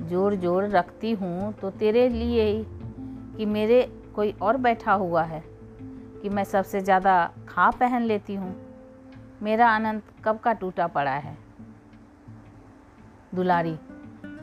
जोड़ 0.00 0.34
जोड़ 0.34 0.64
रखती 0.66 1.12
हूँ 1.12 1.52
तो 1.52 1.70
तेरे 1.70 2.08
लिए 2.08 2.44
ही 2.44 2.64
कि 3.36 3.46
मेरे 3.46 3.82
कोई 4.14 4.32
और 4.32 4.56
बैठा 4.56 4.92
हुआ 4.92 5.22
है, 5.22 5.42
कि 6.22 6.28
मैं 6.28 6.44
सबसे 6.44 6.80
ज़्यादा 6.80 7.14
खा 7.48 7.70
पहन 7.70 8.02
लेती 8.02 8.34
हूँ। 8.34 8.54
मेरा 9.42 9.68
आनंद 9.68 10.02
कब 10.24 10.38
का 10.38 10.52
टूटा 10.52 10.86
पड़ा 10.86 11.12
है? 11.12 11.36
दुलारी, 13.34 13.76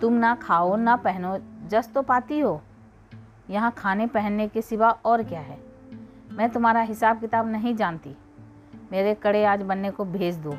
तुम 0.02 0.14
ना 0.14 0.34
खाओ, 0.36 0.76
ना 0.76 0.96
पहनो, 0.96 1.38
जस 1.70 1.92
तो 1.94 2.02
पाती 2.02 2.40
हो। 2.40 2.62
यहाँ 3.50 3.74
खाने 3.78 4.08
पहनने 4.08 4.48
के 4.48 4.62
सिवा 4.62 4.90
और 4.90 5.24
क्या 5.24 5.40
है? 5.40 5.60
मैं 6.32 6.50
तुम्हारा 6.50 6.82
हिसाब 6.82 7.20
किताब 7.20 7.48
नहीं 7.48 7.76
जानती। 7.76 8.16
मेरे 8.92 9.14
कड़े 9.14 9.44
आज 9.46 9.62
बनने 9.62 9.92
को 9.92 10.06
भेज 10.06 10.36
दो। 10.38 10.58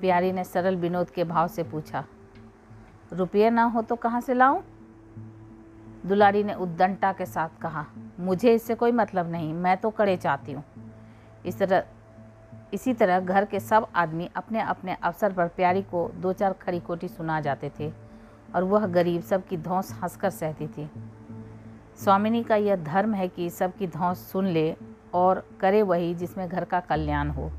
प्यारी 0.00 0.32
ने 0.32 0.44
सरल 0.44 0.76
विनोद 0.76 1.10
के 1.10 1.24
भाव 1.24 1.48
से 1.48 1.62
पूछा। 1.62 2.04
रुपये 3.12 3.50
ना 3.50 3.62
हो 3.64 3.82
तो 3.82 3.96
कहाँ 3.96 4.20
से 4.20 4.34
लाऊं? 4.34 4.60
दुलारी 6.06 6.42
ने 6.44 6.54
उद्दंडता 6.54 7.12
के 7.12 7.26
साथ 7.26 7.60
कहा, 7.62 7.84
मुझे 8.20 8.54
इससे 8.54 8.74
कोई 8.74 8.92
मतलब 8.92 9.30
नहीं, 9.32 9.52
मैं 9.54 9.76
तो 9.76 9.90
कड़े 9.90 10.16
चाहती 10.16 10.52
हूँ। 10.52 10.64
इस 11.46 11.58
तरह, 11.58 11.82
इसी 12.74 12.94
तरह 12.94 13.20
घर 13.20 13.44
के 13.44 13.60
सब 13.60 13.86
आदमी 13.94 14.28
अपने 14.36 14.60
अपने 14.60 14.94
अवसर 14.94 15.32
पर 15.32 15.48
प्यारी 15.48 15.82
को 15.82 16.10
दो 16.14 16.32
चार 16.32 16.52
खरी 16.52 16.80
कोटी 16.80 17.08
सुना 17.08 17.40
जाते 17.40 17.70
थे 17.80 17.92
और 18.54 18.64
वह 18.64 18.86
गरीब 18.86 19.22
सबकी 19.22 19.56
धौंस 19.56 19.92
हंसकर 20.02 20.30
सहती 20.30 20.66
थी। 20.66 20.88
स्वामिनी 21.96 22.42
का 22.42 22.56
यह 22.56 22.76
धर्म 22.76 23.14
है 23.14 23.28
कि 23.28 23.50
सबकी 23.50 23.86
धौंस 23.86 24.18
सुन 24.32 24.46
ले 24.46 24.76
और 25.14 25.44
करे 25.60 25.82
वही 25.82 26.14
जिसमें 26.14 26.48
घर 26.48 26.64
का 26.64 26.80
कल्याण 26.80 27.30
हो। 27.30 27.50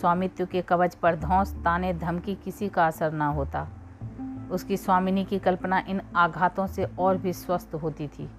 स्वामित्व 0.00 0.46
के 0.46 0.62
कवच 0.62 0.94
पर 0.94 1.16
धौंस, 1.16 1.54
ताने, 1.54 1.92
धमकी 1.94 2.34
किसी 2.34 2.68
का 2.68 2.86
असर 2.86 3.12
ना 3.12 3.26
होता। 3.26 3.68
उसकी 4.50 4.76
स्वामिनी 4.76 5.24
की 5.24 5.38
कल्पना 5.38 5.78
इन 5.88 6.00
आघातों 6.16 6.66
से 6.66 6.84
और 6.84 7.16
भी 7.16 7.32
स्वस्थ 7.32 7.74
होती 7.74 8.08
थी। 8.08 8.30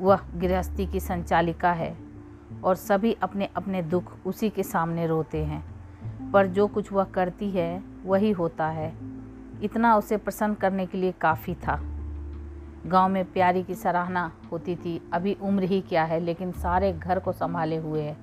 वह 0.00 0.20
गृहस्थी 0.34 0.86
की 0.86 1.00
संचालिका 1.00 1.72
है 1.72 1.96
और 2.64 2.74
सभी 2.74 3.12
अपने 3.12 3.48
अपने 3.56 3.82
दुख 3.82 4.26
उसी 4.26 4.50
के 4.50 4.62
सामने 4.62 5.06
रोते 5.06 5.44
हैं। 5.44 5.74
पर 6.30 6.46
जो 6.46 6.66
कुछ 6.66 6.92
वह 6.92 7.04
करती 7.04 7.50
है, 7.50 7.82
वही 8.04 8.30
होता 8.30 8.68
है। 8.68 8.94
इतना 9.62 9.96
उसे 9.96 10.16
प्रसन्न 10.16 10.54
करने 10.54 10.86
के 10.86 10.98
लिए 10.98 11.12
काफ़ी 11.12 11.54
था। 11.54 11.80
गाँव 12.86 13.08
में 13.08 13.32
प्यारी 13.32 13.62
की 13.62 13.74
सराहना 13.74 14.32
होती 14.52 14.76
थी, 14.76 15.10
अभी 15.12 15.36
उम्र 15.42 15.62
ही 15.62 15.80
क्या 15.80 16.04
है, 16.04 16.20
लेकिन 16.20 16.52
सारे 16.52 16.92
घर 16.92 17.18
को 17.18 17.32
संभाले 17.32 17.76
हुए 17.76 18.02
है। 18.02 18.16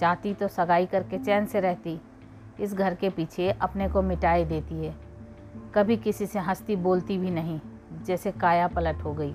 चाहती 0.00 0.34
तो 0.34 0.48
सगाई 0.48 0.86
करके 0.86 1.18
चैन 1.18 1.46
से 1.46 1.60
रहती, 1.60 2.00
इस 2.60 2.74
घर 2.74 2.94
के 2.94 3.10
पीछे 3.10 3.50
अपने 3.50 3.88
को 3.88 4.02
मिटाई 4.02 4.44
देती 4.44 4.74
है। 4.74 5.07
कभी 5.74 5.96
किसी 5.96 6.26
से 6.26 6.38
हंसती 6.38 6.76
बोलती 6.76 7.18
भी 7.18 7.30
नहीं, 7.30 7.60
जैसे 8.02 8.30
काया 8.30 8.68
पलट 8.68 8.96
हो 8.96 9.14
गई। 9.14 9.34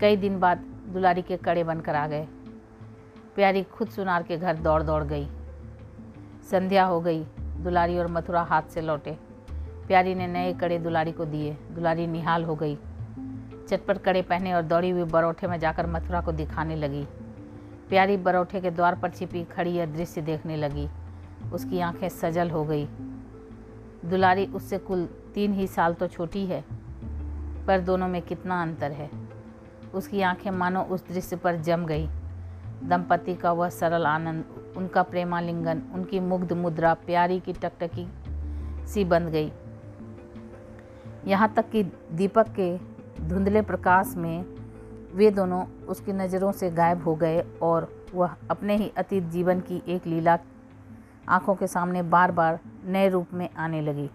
कई 0.00 0.16
दिन 0.16 0.40
बाद 0.40 0.58
दुलारी 0.88 1.22
के 1.22 1.36
कड़े 1.36 1.64
बनकर 1.64 1.94
आ 1.94 2.06
गए। 2.06 2.26
प्यारी 3.34 3.62
खुद 3.62 3.88
सुनार 3.88 4.22
के 4.22 4.36
घर 4.36 4.56
दौड़ 4.56 4.82
दौड़ 4.82 5.04
गई। 5.04 5.28
संध्या 6.50 6.84
हो 6.84 7.00
गई, 7.00 7.24
दुलारी 7.40 7.98
और 7.98 8.06
मथुरा 8.06 8.42
हाथ 8.42 8.62
से 8.62 8.80
लौटे। 8.80 9.18
प्यारी 9.86 10.14
ने 10.14 10.26
नए 10.26 10.52
कड़े 10.52 10.78
दुलारी 10.78 11.12
को 11.12 11.24
दिए। 11.24 11.56
दुलारी 11.72 12.06
निहाल 12.06 12.44
हो 12.44 12.54
गई। 12.54 12.78
चटपट 13.68 13.98
कड़े 13.98 14.22
पहने 14.22 14.54
और 14.54 14.62
दौड़ी 14.62 14.90
हुई 14.90 15.04
बरौठे 15.04 15.46
में 15.46 15.58
जाकर 15.58 15.86
मथुरा 15.86 16.20
को 16.20 16.32
दिखाने 16.32 16.76
लगी। 16.76 17.06
प्यारी 17.88 18.16
बरौठे 18.16 18.60
के 18.60 18.70
द्वार 18.70 18.94
पर 18.94 19.10
छिपी 19.10 19.44
खड़ी 19.44 19.70
यह 19.70 19.86
दृश्य 19.86 20.22
देखने 20.22 20.56
लगी। 20.56 20.88
उसकी 21.52 21.80
आँखें 21.80 22.08
सजल 22.08 22.50
हो 22.50 22.64
गई। 22.64 22.88
दुलारी 24.04 24.46
उससे 24.46 24.78
कुल 24.78 25.08
तीन 25.34 25.52
ही 25.52 25.66
साल 25.66 25.94
तो 25.94 26.06
छोटी 26.06 26.44
है, 26.46 26.64
पर 27.66 27.80
दोनों 27.80 28.08
में 28.08 28.20
कितना 28.22 28.62
अंतर 28.62 28.92
है? 28.92 29.10
उसकी 29.94 30.22
आँखें 30.22 30.50
मानो 30.50 30.82
उस 30.82 31.06
दृश्य 31.08 31.36
पर 31.36 31.56
जम 31.56 31.86
गई। 31.86 32.06
दंपति 32.84 33.34
का 33.34 33.52
वह 33.52 33.68
सरल 33.68 34.06
आनंद, 34.06 34.44
उनका 34.76 35.02
प्रेमालिंगन, 35.02 35.82
उनकी 35.94 36.20
मुग्ध 36.20 36.52
मुद्रा, 36.52 36.94
प्यारी 36.94 37.38
की 37.40 37.52
टकटकी 37.52 38.06
सी 38.86 39.04
बन 39.04 39.28
गई। 39.28 39.52
यहाँ 41.26 41.52
तक 41.56 41.70
कि 41.70 41.82
दीपक 42.12 42.48
के 42.58 42.76
धुंधले 43.28 43.62
प्रकाश 43.62 44.14
में 44.16 44.44
वे 45.14 45.30
दोनों 45.30 45.64
उसकी 45.88 46.12
नज़रों 46.12 46.52
से 46.52 46.70
गायब 46.70 47.02
हो 47.02 47.14
गए 47.14 47.44
और 47.62 47.88
वह 48.14 48.34
अपने 48.50 48.76
ही 48.76 48.92
अतीत 48.96 49.24
जीवन 49.24 49.60
की 49.60 49.82
एक 49.88 50.06
लीला 50.06 50.38
आँखों 51.28 51.54
के 51.54 51.66
सामने 51.66 52.02
बार 52.02 52.30
बार 52.30 52.58
नए 52.84 53.08
रूप 53.08 53.26
में 53.34 53.48
आने 53.54 53.80
लगी। 53.80 54.10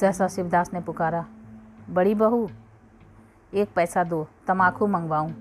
सहसा 0.00 0.28
शिवदास 0.28 0.72
ने 0.74 0.80
पुकारा, 0.80 1.26
बड़ी 1.90 2.14
बहू, 2.14 2.48
एक 3.54 3.68
पैसा 3.76 4.04
दो, 4.04 4.28
तमाकू 4.46 4.86
मंगवाऊं। 4.86 5.32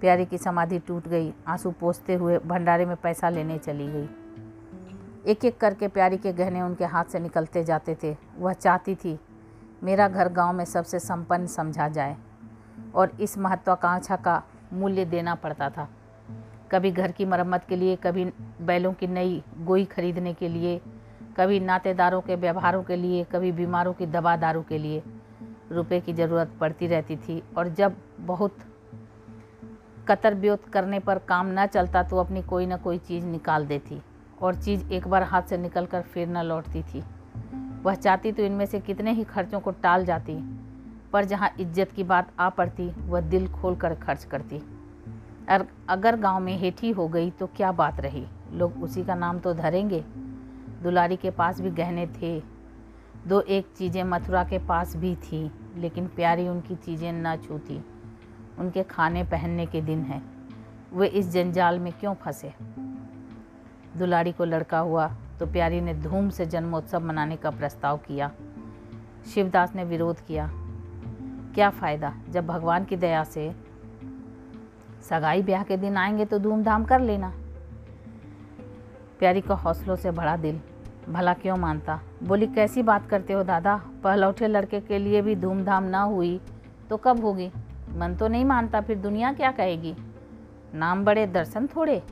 प्यारी 0.00 0.24
की 0.26 0.38
समाधि 0.38 0.78
टूट 0.78 1.08
गई, 1.08 1.34
आँसू 1.46 1.70
पोसते 1.70 2.14
हुए 2.14 2.38
भंडारे 2.38 2.86
में 2.86 2.96
पैसा 2.96 3.28
लेने 3.28 3.58
चली 3.58 3.86
गई। 3.88 4.08
एक 5.26 5.44
एक 5.44 5.60
करके 5.60 5.88
प्यारी 5.88 6.16
के 6.16 6.32
गहने 6.32 6.62
उनके 6.62 6.84
हाथ 6.84 7.04
से 7.04 7.18
निकलते 7.18 7.64
जाते 7.64 7.96
थे। 8.02 8.16
वह 8.38 8.52
चाहती 8.52 8.94
थी, 8.94 9.20
मेरा 9.82 10.08
घर 10.08 10.28
गाँव 10.28 10.52
में 10.52 10.64
सबसे 10.64 10.98
संपन्न 10.98 11.46
समझा 11.46 11.88
जाए 11.88 12.16
और 12.94 13.10
इस 13.20 13.38
महत्वाकांक्षा 13.38 14.16
का 14.16 14.42
मूल्य 14.72 15.04
देना 15.04 15.34
पड़ता 15.34 15.70
था। 15.70 15.88
कभी 16.72 16.90
घर 16.90 17.12
की 17.12 17.24
मरम्मत 17.24 17.64
के 17.68 17.76
लिए, 17.76 17.96
कभी 17.96 18.24
बैलों 18.62 18.92
की 18.92 19.06
नई 19.06 19.42
गोई 19.60 19.84
खरीदने 19.84 20.32
के 20.34 20.48
लिए, 20.48 20.80
कभी 21.36 21.60
नातेदारों 21.60 22.20
के 22.20 22.34
व्यवहारों 22.36 22.82
के 22.82 22.96
लिए, 22.96 23.24
कभी 23.24 23.52
बीमारों 23.52 23.92
की 23.92 24.06
दवा 24.06 24.36
दारू 24.36 24.62
के 24.62 24.78
लिए। 24.78 25.02
रुपए 25.72 26.00
की 26.00 26.12
ज़रूरत 26.12 26.50
पड़ती 26.60 26.86
रहती 26.86 27.16
थी 27.16 27.42
और 27.58 27.68
जब 27.68 27.96
बहुत 28.20 28.58
कतर 30.08 30.34
ब्योत 30.34 30.64
करने 30.64 30.98
पर 30.98 31.18
काम 31.18 31.48
न 31.50 31.66
चलता 31.66 32.02
तो 32.02 32.16
अपनी 32.16 32.42
कोई 32.42 32.66
ना 32.66 32.76
कोई 32.76 32.98
चीज़ 32.98 33.24
निकाल 33.24 33.66
देती 33.66 34.00
और 34.42 34.54
चीज़ 34.54 34.92
एक 34.92 35.08
बार 35.08 35.22
हाथ 35.22 35.42
से 35.42 35.58
निकल 35.58 35.86
कर 35.86 36.02
फिर 36.04 36.28
न 36.28 36.42
लौटती 36.42 36.82
थी। 36.84 37.02
वह 37.82 37.94
चाहती 37.94 38.32
तो 38.32 38.42
इनमें 38.42 38.64
से 38.66 38.80
कितने 38.80 39.12
ही 39.12 39.24
खर्चों 39.24 39.60
को 39.60 39.70
टाल 39.72 40.04
जाती, 40.04 40.34
पर 41.12 41.24
जहाँ 41.24 41.50
इज़्ज़त 41.60 41.92
की 41.92 42.04
बात 42.04 42.32
आ 42.40 42.48
पड़ती, 42.50 42.88
वह 43.00 43.20
दिल 43.20 43.48
खोल 43.50 43.76
कर 43.76 43.94
खर्च 43.96 44.24
करती। 44.24 44.62
अगर 45.48 46.16
गाँव 46.16 46.40
में 46.40 46.56
हेठी 46.58 46.90
हो 46.90 47.06
गई 47.08 47.30
तो 47.30 47.46
क्या 47.46 47.72
बात 47.72 48.00
रही? 48.00 48.26
लोग 48.52 48.82
उसी 48.82 49.04
का 49.04 49.14
नाम 49.14 49.38
तो 49.38 49.52
धरेंगे। 49.54 50.00
दुलारी 50.82 51.16
के 51.16 51.30
पास 51.30 51.60
भी 51.60 51.70
गहने 51.70 52.06
थे। 52.12 52.40
दो 53.26 53.40
एक 53.40 53.66
चीज़ें 53.76 54.02
मथुरा 54.04 54.42
के 54.44 54.58
पास 54.58 54.96
भी 54.96 55.14
थी, 55.16 55.50
लेकिन 55.76 56.06
प्यारी 56.06 56.48
उनकी 56.48 56.74
चीज़ें 56.74 57.12
न 57.12 57.36
छूती। 57.36 57.80
उनके 58.58 58.82
खाने 58.82 59.22
पहनने 59.24 59.66
के 59.66 59.80
दिन 59.80 60.02
हैं। 60.02 60.22
वे 60.94 61.06
इस 61.06 61.30
जंजाल 61.30 61.78
में 61.78 61.92
क्यों 61.92 62.14
फंसे? 62.14 62.52
दुलारी 63.96 64.32
को 64.32 64.44
लड़का 64.44 64.78
हुआ 64.78 65.06
तो 65.38 65.46
प्यारी 65.46 65.80
ने 65.80 65.94
धूम 65.94 66.28
से 66.28 66.46
जन्मोत्सव 66.46 67.00
मनाने 67.00 67.36
का 67.36 67.50
प्रस्ताव 67.50 67.96
किया। 67.98 68.30
शिवदास 69.34 69.74
ने 69.74 69.84
विरोध 69.84 70.20
किया। 70.20 70.50
क्या 71.54 71.70
फ़ायदा? 71.70 72.12
जब 72.30 72.46
भगवान 72.46 72.84
की 72.84 72.96
दया 72.96 73.24
से 73.24 73.48
सगाई 75.02 75.42
ब्याह 75.42 75.62
के 75.62 75.76
दिन 75.76 75.96
आएँगे 75.96 76.24
तो 76.24 76.38
धूमधाम 76.38 76.84
कर 76.84 77.00
लेना। 77.00 77.32
प्यारी 79.18 79.40
का 79.40 79.54
हौसलों 79.54 79.96
से 79.96 80.10
भरा 80.10 80.36
दिल, 80.36 80.60
भला 81.08 81.34
क्यों 81.34 81.56
मानता? 81.56 82.00
बोली, 82.22 82.46
कैसी 82.46 82.82
बात 82.82 83.08
करते 83.08 83.32
हो 83.32 83.42
दादा? 83.42 83.76
पहलौठे 84.04 84.48
लड़के 84.48 84.80
के 84.80 84.98
लिए 84.98 85.22
भी 85.22 85.36
धूमधाम 85.36 85.84
ना 85.84 86.02
हुई 86.02 86.40
तो 86.90 86.96
कब 86.96 87.24
होगी? 87.24 87.50
मन 87.92 88.14
तो 88.14 88.28
नहीं 88.28 88.44
मानता, 88.44 88.80
फिर 88.80 88.98
दुनिया 88.98 89.32
क्या 89.32 89.50
कहेगी? 89.50 89.94
नाम 90.74 91.04
बड़े, 91.04 91.26
दर्शन 91.26 91.66
थोड़े। 91.66 92.02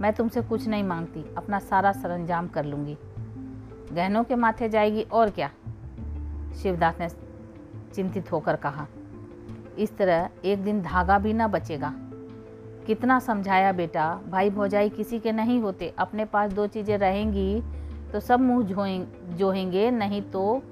मैं 0.00 0.12
तुमसे 0.12 0.42
कुछ 0.42 0.66
नहीं 0.68 0.84
मांगती, 0.84 1.24
अपना 1.36 1.58
सारा 1.58 1.92
सरंजाम 1.92 2.48
कर 2.48 2.64
लूँगी। 2.64 2.96
गहनों 3.92 4.24
के 4.24 4.34
माथे 4.34 4.68
जाएगी 4.68 5.02
और 5.02 5.30
क्या? 5.30 5.50
शिवदास 6.62 7.00
ने 7.00 7.08
चिंतित 7.94 8.32
होकर 8.32 8.56
कहा। 8.56 8.86
इस 9.78 9.96
तरह 9.96 10.28
एक 10.44 10.64
दिन 10.64 10.82
धागा 10.82 11.18
भी 11.18 11.32
ना 11.32 11.48
बचेगा। 11.48 11.92
कितना 12.86 13.18
समझाया 13.18 13.72
बेटा, 13.72 14.20
भाई 14.28 14.50
भौजाई 14.50 14.88
किसी 14.88 15.18
के 15.18 15.32
नहीं 15.32 15.60
होते, 15.60 15.92
अपने 15.98 16.24
पास 16.24 16.52
दो 16.52 16.66
चीज़ें 16.66 16.96
रहेंगी 16.98 17.62
तो 18.12 18.20
सब 18.20 18.40
मुँह 18.40 18.62
जोहेंगे, 19.36 19.90
नहीं 19.90 20.22
तो 20.22 20.62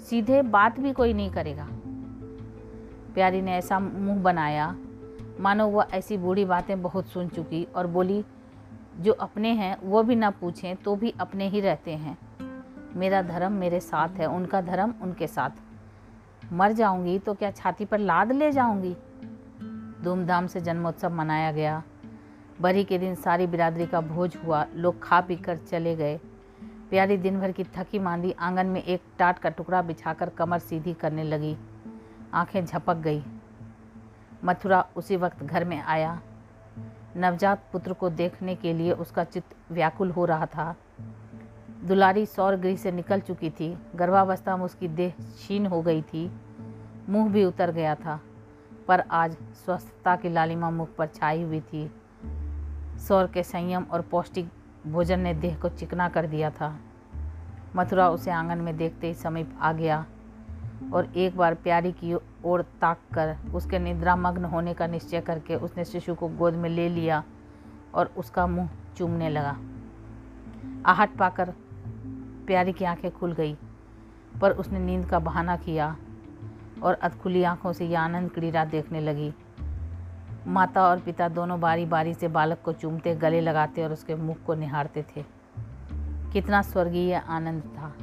सीधे 0.00 0.42
बात 0.42 0.80
भी 0.80 0.92
कोई 0.92 1.12
नहीं 1.12 1.30
करेगा। 1.30 1.68
प्यारी 3.14 3.40
ने 3.42 3.52
ऐसा 3.52 3.78
मुँह 3.78 4.22
बनाया। 4.22 4.74
मानो 5.40 5.66
वह 5.68 5.86
ऐसी 5.94 6.16
बूढ़ी 6.16 6.44
बातें 6.44 6.80
बहुत 6.82 7.06
सुन 7.06 7.28
चुकी 7.28 7.66
और 7.76 7.86
बोली, 7.86 8.24
जो 8.96 9.12
अपने 9.12 9.52
हैं, 9.52 9.76
वो 9.82 10.02
भी 10.02 10.14
ना 10.16 10.30
पूछें 10.30 10.76
तो 10.76 10.96
भी 10.96 11.14
अपने 11.20 11.48
ही 11.48 11.60
रहते 11.60 11.90
हैं। 11.92 12.18
मेरा 12.96 13.22
धर्म 13.22 13.52
मेरे 13.52 13.80
साथ 13.80 14.08
है, 14.10 14.26
उनका 14.26 14.60
धर्म 14.60 14.94
उनके 15.02 15.26
साथ। 15.26 15.50
मर 16.52 16.72
जाऊँगी 16.72 17.18
तो 17.18 17.34
क्या 17.34 17.50
छाती 17.50 17.84
पर 17.84 17.98
लाद 17.98 18.32
ले 18.32 18.52
जाऊँगी? 18.52 18.96
धूमधाम 20.04 20.46
से 20.46 20.60
जन्मोत्सव 20.60 21.10
मनाया 21.10 21.52
गया। 21.52 21.82
बरी 22.60 22.84
के 22.84 22.98
दिन 22.98 23.14
सारी 23.14 23.46
बिरादरी 23.46 23.86
का 23.86 24.00
भोज 24.00 24.36
हुआ। 24.44 24.66
लोग 24.74 25.02
खा 25.02 25.20
पी 25.20 25.36
कर 25.36 25.56
चले 25.56 25.96
गए। 25.96 26.18
प्यारी 26.90 27.16
दिन 27.16 27.40
भर 27.40 27.52
की 27.52 27.64
थकी 27.64 27.98
मांदी 27.98 28.32
आँगन 28.32 28.66
में 28.66 28.82
एक 28.82 29.02
टाट 29.18 29.38
का 29.38 29.48
टुकड़ा 29.48 29.82
बिछाकर 29.82 30.28
कमर 30.28 30.58
सीधी 30.58 30.94
करने 30.94 31.24
लगी। 31.24 31.56
आँखें 32.34 32.64
झपक 32.66 32.96
गई। 32.96 33.22
मथुरा 34.44 34.84
उसी 34.96 35.16
वक्त 35.16 35.42
घर 35.42 35.64
में 35.64 35.80
आया। 35.82 36.20
नवजात 37.16 37.64
पुत्र 37.72 37.92
को 37.92 38.10
देखने 38.10 38.54
के 38.54 38.72
लिए 38.72 38.92
उसका 38.92 39.24
चित्त 39.24 39.72
व्याकुल 39.72 40.10
हो 40.10 40.24
रहा 40.24 40.46
था। 40.46 40.74
दुलारी 41.84 42.24
सौर 42.26 42.56
गृह 42.56 42.76
से 42.76 42.90
निकल 42.92 43.20
चुकी 43.20 43.50
थी। 43.50 43.76
गर्भावस्था 43.96 44.56
में 44.56 44.64
उसकी 44.64 44.88
देह 44.88 45.12
छीन 45.38 45.66
हो 45.66 45.80
गई 45.82 46.02
थी। 46.02 46.30
मुँह 47.08 47.28
भी 47.28 47.44
उतर 47.44 47.70
गया 47.70 47.94
था, 47.94 48.18
पर 48.88 49.00
आज 49.00 49.36
स्वस्थता 49.64 50.16
की 50.16 50.28
लालिमा 50.28 50.70
मुख 50.70 50.94
पर 50.94 51.06
छाई 51.06 51.42
हुई 51.42 51.60
थी। 51.60 51.90
सौर 52.98 53.26
के 53.26 53.42
संयम 53.42 53.86
और 53.92 54.00
पौष्टिक 54.00 54.50
भोजन 54.86 55.20
ने 55.20 55.34
देह 55.34 55.56
को 55.58 55.68
चिकना 55.68 56.08
कर 56.08 56.26
दिया 56.26 56.50
था। 56.50 56.76
मथुरा 57.76 58.08
उसे 58.10 58.30
आँगन 58.30 58.58
में 58.58 58.76
देखते 58.76 59.06
ही 59.06 59.14
समीप 59.14 59.58
आ 59.60 59.72
गया 59.72 60.04
और 60.94 61.08
एक 61.16 61.36
बार 61.36 61.54
प्यारी 61.54 61.92
की 61.92 62.14
ओर 62.44 62.62
ताक 62.80 62.98
कर 63.14 63.36
उसके 63.54 63.78
निद्रामग्न 63.78 64.44
होने 64.44 64.74
का 64.74 64.86
निश्चय 64.86 65.20
करके 65.20 65.56
उसने 65.56 65.84
शिशु 65.84 66.14
को 66.14 66.28
गोद 66.28 66.54
में 66.54 66.68
ले 66.70 66.88
लिया 66.88 67.22
और 67.94 68.12
उसका 68.16 68.46
मुँह 68.46 68.68
चूमने 68.96 69.28
लगा। 69.28 69.56
आहट 70.86 71.16
पाकर 71.16 71.52
प्यारी 72.50 72.72
की 72.72 72.84
आँखें 72.84 73.10
खुल 73.10 73.32
गई, 73.32 73.56
पर 74.40 74.50
उसने 74.50 74.78
नींद 74.78 75.06
का 75.06 75.18
बहाना 75.18 75.56
किया 75.56 75.96
और 76.82 76.94
अधखुली 76.94 77.42
आँखों 77.42 77.72
से 77.72 77.86
यह 77.86 78.00
आनंद 78.00 78.30
क्रीड़ा 78.30 78.64
देखने 78.64 79.00
लगी। 79.00 79.34
माता 80.46 80.82
और 80.82 80.98
पिता 80.98 81.28
दोनों 81.28 81.60
बारी 81.60 81.86
बारी 81.86 82.14
से 82.14 82.28
बालक 82.28 82.58
को 82.64 82.72
चूमते, 82.72 83.14
गले 83.14 83.40
लगाते 83.40 83.84
और 83.84 83.92
उसके 83.92 84.14
मुख 84.14 84.36
को 84.46 84.54
निहारते 84.54 85.02
थे। 85.02 85.24
कितना 86.32 86.62
स्वर्गीय 86.62 87.14
आनंद 87.14 87.62
था। 87.62 87.94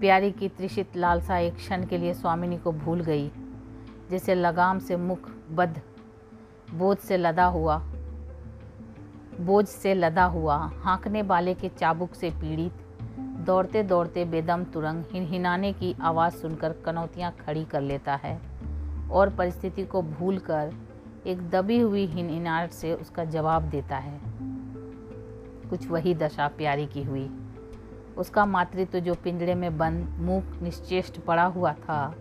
प्यारी 0.00 0.32
की 0.32 0.48
त्रिषित 0.48 0.96
लालसा 0.96 1.38
एक 1.38 1.56
क्षण 1.56 1.86
के 1.86 1.98
लिए 1.98 2.14
स्वामिनी 2.14 2.58
को 2.58 2.72
भूल 2.72 3.00
गई, 3.00 3.30
जैसे 4.10 4.34
लगाम 4.34 4.78
से 4.78 4.96
मुख 4.96 5.30
बद 5.50 5.80
बोध 6.74 6.98
से 6.98 7.16
लदा 7.16 7.44
हुआ 7.44 7.82
बोझ 9.40 9.66
से 9.66 9.94
लदा 9.94 10.24
हुआ, 10.24 10.56
हाँकने 10.56 11.22
वाले 11.22 11.54
के 11.54 11.68
चाबुक 11.68 12.14
से 12.14 12.30
पीड़ित। 12.30 12.72
दौड़ते 13.46 13.82
दौड़ते 13.82 14.24
बेदम 14.24 14.64
तुरंग 14.64 15.04
हिनहिनाने 15.12 15.72
की 15.72 15.94
आवाज़ 16.00 16.34
सुनकर 16.34 16.72
कनौतियाँ 16.84 17.32
खड़ी 17.46 17.64
कर 17.64 17.80
लेता 17.80 18.14
है 18.14 18.40
और 19.10 19.30
परिस्थिति 19.30 19.84
को 19.84 20.02
भूलकर 20.02 20.72
एक 21.26 21.50
दबी 21.50 21.78
हुई 21.78 22.06
हिनहिनाहट 22.06 22.70
से 22.70 22.94
उसका 22.94 23.24
जवाब 23.24 23.62
देता 23.62 23.96
है। 23.96 24.20
कुछ 25.70 25.88
वही 25.88 26.14
दशा 26.14 26.48
प्यारी 26.48 26.86
की 26.86 27.02
हुई। 27.02 27.30
उसका 28.16 28.46
मातृत्व 28.46 28.98
जो 28.98 29.14
पिंजड़े 29.14 29.54
में 29.54 29.78
बंद 29.78 30.08
मुख 30.20 30.62
निश्चेष्ट 30.62 31.20
पड़ा 31.20 31.44
हुआ 31.44 31.72
था, 31.72 32.14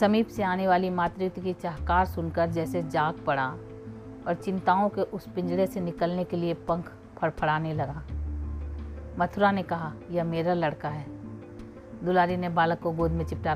समीप 0.00 0.28
से 0.28 0.42
आने 0.42 0.68
वाली 0.68 0.90
मातृत्व 0.90 1.42
की 1.42 1.52
चाहकार 1.52 2.06
सुनकर 2.06 2.46
जैसे 2.46 2.82
जाग 2.82 3.14
पड़ा। 3.14 3.54
और 4.28 4.34
चिंताओं 4.34 4.88
के 4.88 5.00
उस 5.00 5.28
पिंजड़े 5.28 5.66
से 5.66 5.80
निकलने 5.80 6.24
के 6.24 6.36
लिए 6.36 6.54
पंख 6.54 6.92
फड़फड़ाने 7.16 7.72
लगा। 7.74 8.02
मथुरा 9.18 9.50
ने 9.50 9.62
कहा, 9.62 9.92
यह 10.10 10.24
मेरा 10.24 10.54
लड़का 10.54 10.88
है। 10.88 11.06
दुलारी 12.04 12.36
ने 12.36 12.48
बालक 12.48 12.80
को 12.80 12.92
गोद 12.92 13.10
में 13.10 13.26
चिपटा 13.26 13.54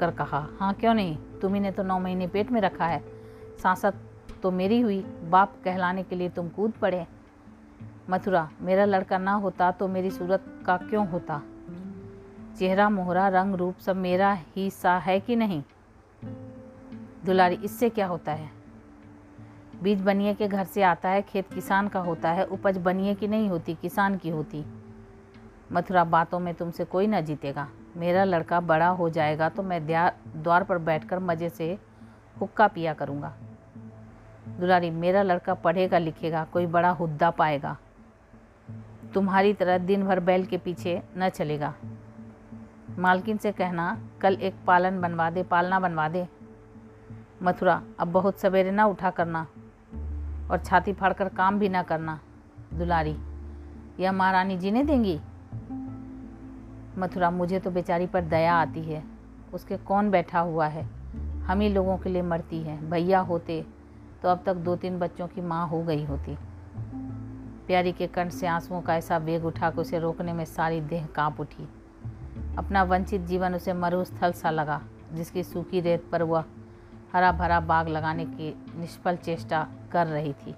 कर 0.00 0.10
कहा 0.10 0.46
हाँ 0.60 0.74
क्यों 0.74 0.94
नहीं? 0.94 1.16
तुम्ही 1.16 1.70
तो 1.70 1.82
नौ 1.82 1.98
महीने 1.98 2.26
पेट 2.26 2.50
में 2.50 2.60
रखा 2.60 2.86
है। 2.86 3.04
सांसद 3.62 3.94
तो 4.42 4.50
मेरी 4.50 4.80
हुई। 4.80 5.00
बाप 5.24 5.56
कहलाने 5.64 6.02
के 6.02 6.16
लिए 6.16 6.28
तुम 6.28 6.48
कूद 6.48 6.70
पड़े। 6.70 7.06
मथुरा, 8.10 8.50
मेरा 8.60 8.84
लड़का 8.84 9.18
ना 9.18 9.32
होता 9.32 9.70
तो 9.70 9.88
मेरी 9.88 10.10
सूरत 10.10 10.44
का 10.66 10.76
क्यों 10.76 11.08
होता? 11.08 11.42
चेहरा, 12.58 12.90
मोहरा, 12.90 13.28
रंग, 13.28 13.54
रूप 13.54 13.78
सब 13.78 13.96
मेरा 13.96 14.38
ही 14.56 14.70
सा 14.70 14.98
है 14.98 15.20
कि 15.20 15.36
नहीं? 15.36 15.62
दुलारी, 17.24 17.54
इससे 17.54 17.88
क्या 17.88 18.06
होता 18.06 18.32
है? 18.32 18.55
बीज 19.82 20.00
बनिए 20.00 20.32
के 20.34 20.48
घर 20.48 20.64
से 20.64 20.82
आता 20.82 21.08
है, 21.08 21.22
खेत 21.22 21.52
किसान 21.52 21.88
का 21.88 22.00
होता 22.00 22.30
है, 22.30 22.44
उपज 22.44 22.78
बनिए 22.78 23.14
की 23.14 23.28
नहीं 23.28 23.48
होती, 23.48 23.74
किसान 23.74 24.16
की 24.16 24.28
होती। 24.28 24.64
मथुरा, 25.72 26.04
बातों 26.04 26.38
में 26.38 26.54
तुमसे 26.54 26.84
कोई 26.84 27.06
ना 27.06 27.20
जीतेगा। 27.20 27.66
मेरा 27.96 28.24
लड़का 28.24 28.60
बड़ा 28.60 28.88
हो 28.88 29.08
जाएगा 29.10 29.48
तो 29.48 29.62
मैं 29.62 29.86
द्वार 29.86 30.64
पर 30.64 30.78
बैठकर 30.78 31.18
मज़े 31.18 31.48
से 31.48 31.78
हुक्का 32.40 32.68
पिया 32.68 32.94
करूँगा। 32.94 33.32
दुलारी, 34.58 34.90
मेरा 34.90 35.22
लड़का 35.22 35.54
पढ़ेगा 35.54 35.98
लिखेगा, 35.98 36.44
कोई 36.44 36.66
बड़ा 36.66 36.90
हुद्दा 36.90 37.30
पाएगा। 37.30 37.76
तुम्हारी 39.14 39.52
तरह 39.54 39.78
दिन 39.78 40.04
भर 40.04 40.20
बैल 40.20 40.46
के 40.46 40.58
पीछे 40.58 41.02
न 41.16 41.28
चलेगा। 41.28 41.74
मालकिन 42.98 43.36
से 43.36 43.52
कहना, 43.52 43.98
कल 44.20 44.34
एक 44.34 44.54
पालन 44.66 45.00
बनवा 45.00 45.30
दे, 45.30 45.42
पालना 45.42 45.80
बनवा 45.80 46.08
दे। 46.08 46.26
मथुरा, 47.42 47.82
अब 48.00 48.08
बहुत 48.08 48.40
सवेरे 48.40 48.70
ना 48.70 48.86
उठा 48.86 49.10
करना। 49.10 49.46
और 50.50 50.58
छाती 50.58 50.92
फाड़कर 50.92 51.28
काम 51.28 51.58
भी 51.58 51.68
ना 51.68 51.82
करना, 51.82 52.20
दुलारी। 52.74 53.16
यह 54.00 54.12
महारानी 54.12 54.56
जी 54.56 54.70
ने 54.70 54.84
देंगी? 54.84 55.20
मथुरा, 56.98 57.30
मुझे 57.30 57.58
तो 57.58 57.70
बेचारी 57.70 58.06
पर 58.06 58.22
दया 58.22 58.54
आती 58.54 58.82
है। 58.82 59.04
उसके 59.54 59.76
कौन 59.76 60.10
बैठा 60.10 60.40
हुआ 60.40 60.66
है? 60.66 60.88
हम 61.46 61.60
ही 61.60 61.68
लोगों 61.68 61.98
के 61.98 62.10
लिए 62.10 62.22
मरती 62.22 62.62
है। 62.62 62.90
भैया 62.90 63.20
होते 63.20 63.66
तो 64.22 64.28
अब 64.28 64.42
तक 64.46 64.54
दो 64.54 64.76
तीन 64.76 64.98
बच्चों 64.98 65.28
की 65.28 65.40
माँ 65.40 65.68
हो 65.68 65.82
गई 65.82 66.04
होती। 66.04 66.38
प्यारी 67.66 67.92
के 67.92 68.06
कंठ 68.06 68.32
से 68.32 68.46
आंसुओं 68.46 68.80
का 68.80 68.96
ऐसा 68.96 69.16
वेग 69.16 69.44
उठा 69.44 69.70
कि 69.70 69.80
उसे 69.80 69.98
रोकने 69.98 70.32
में 70.32 70.44
सारी 70.44 70.80
देह 70.80 71.06
काँप 71.06 71.40
उठी। 71.40 71.68
अपना 72.58 72.82
वंचित 72.82 73.20
जीवन 73.20 73.54
उसे 73.54 73.72
मरुस्थल 73.72 74.32
सा 74.32 74.50
लगा, 74.50 74.82
जिसकी 75.12 75.42
सूखी 75.42 75.80
रेत 75.80 76.08
पर 76.12 76.22
वह 76.22 76.44
हरा 77.16 77.32
भरा 77.32 77.60
बाग 77.60 77.88
लगाने 77.88 78.24
की 78.24 78.64
निष्फल 78.78 79.16
चेष्टा 79.16 79.66
कर 79.92 80.06
रही 80.06 80.32
थी। 80.32 80.54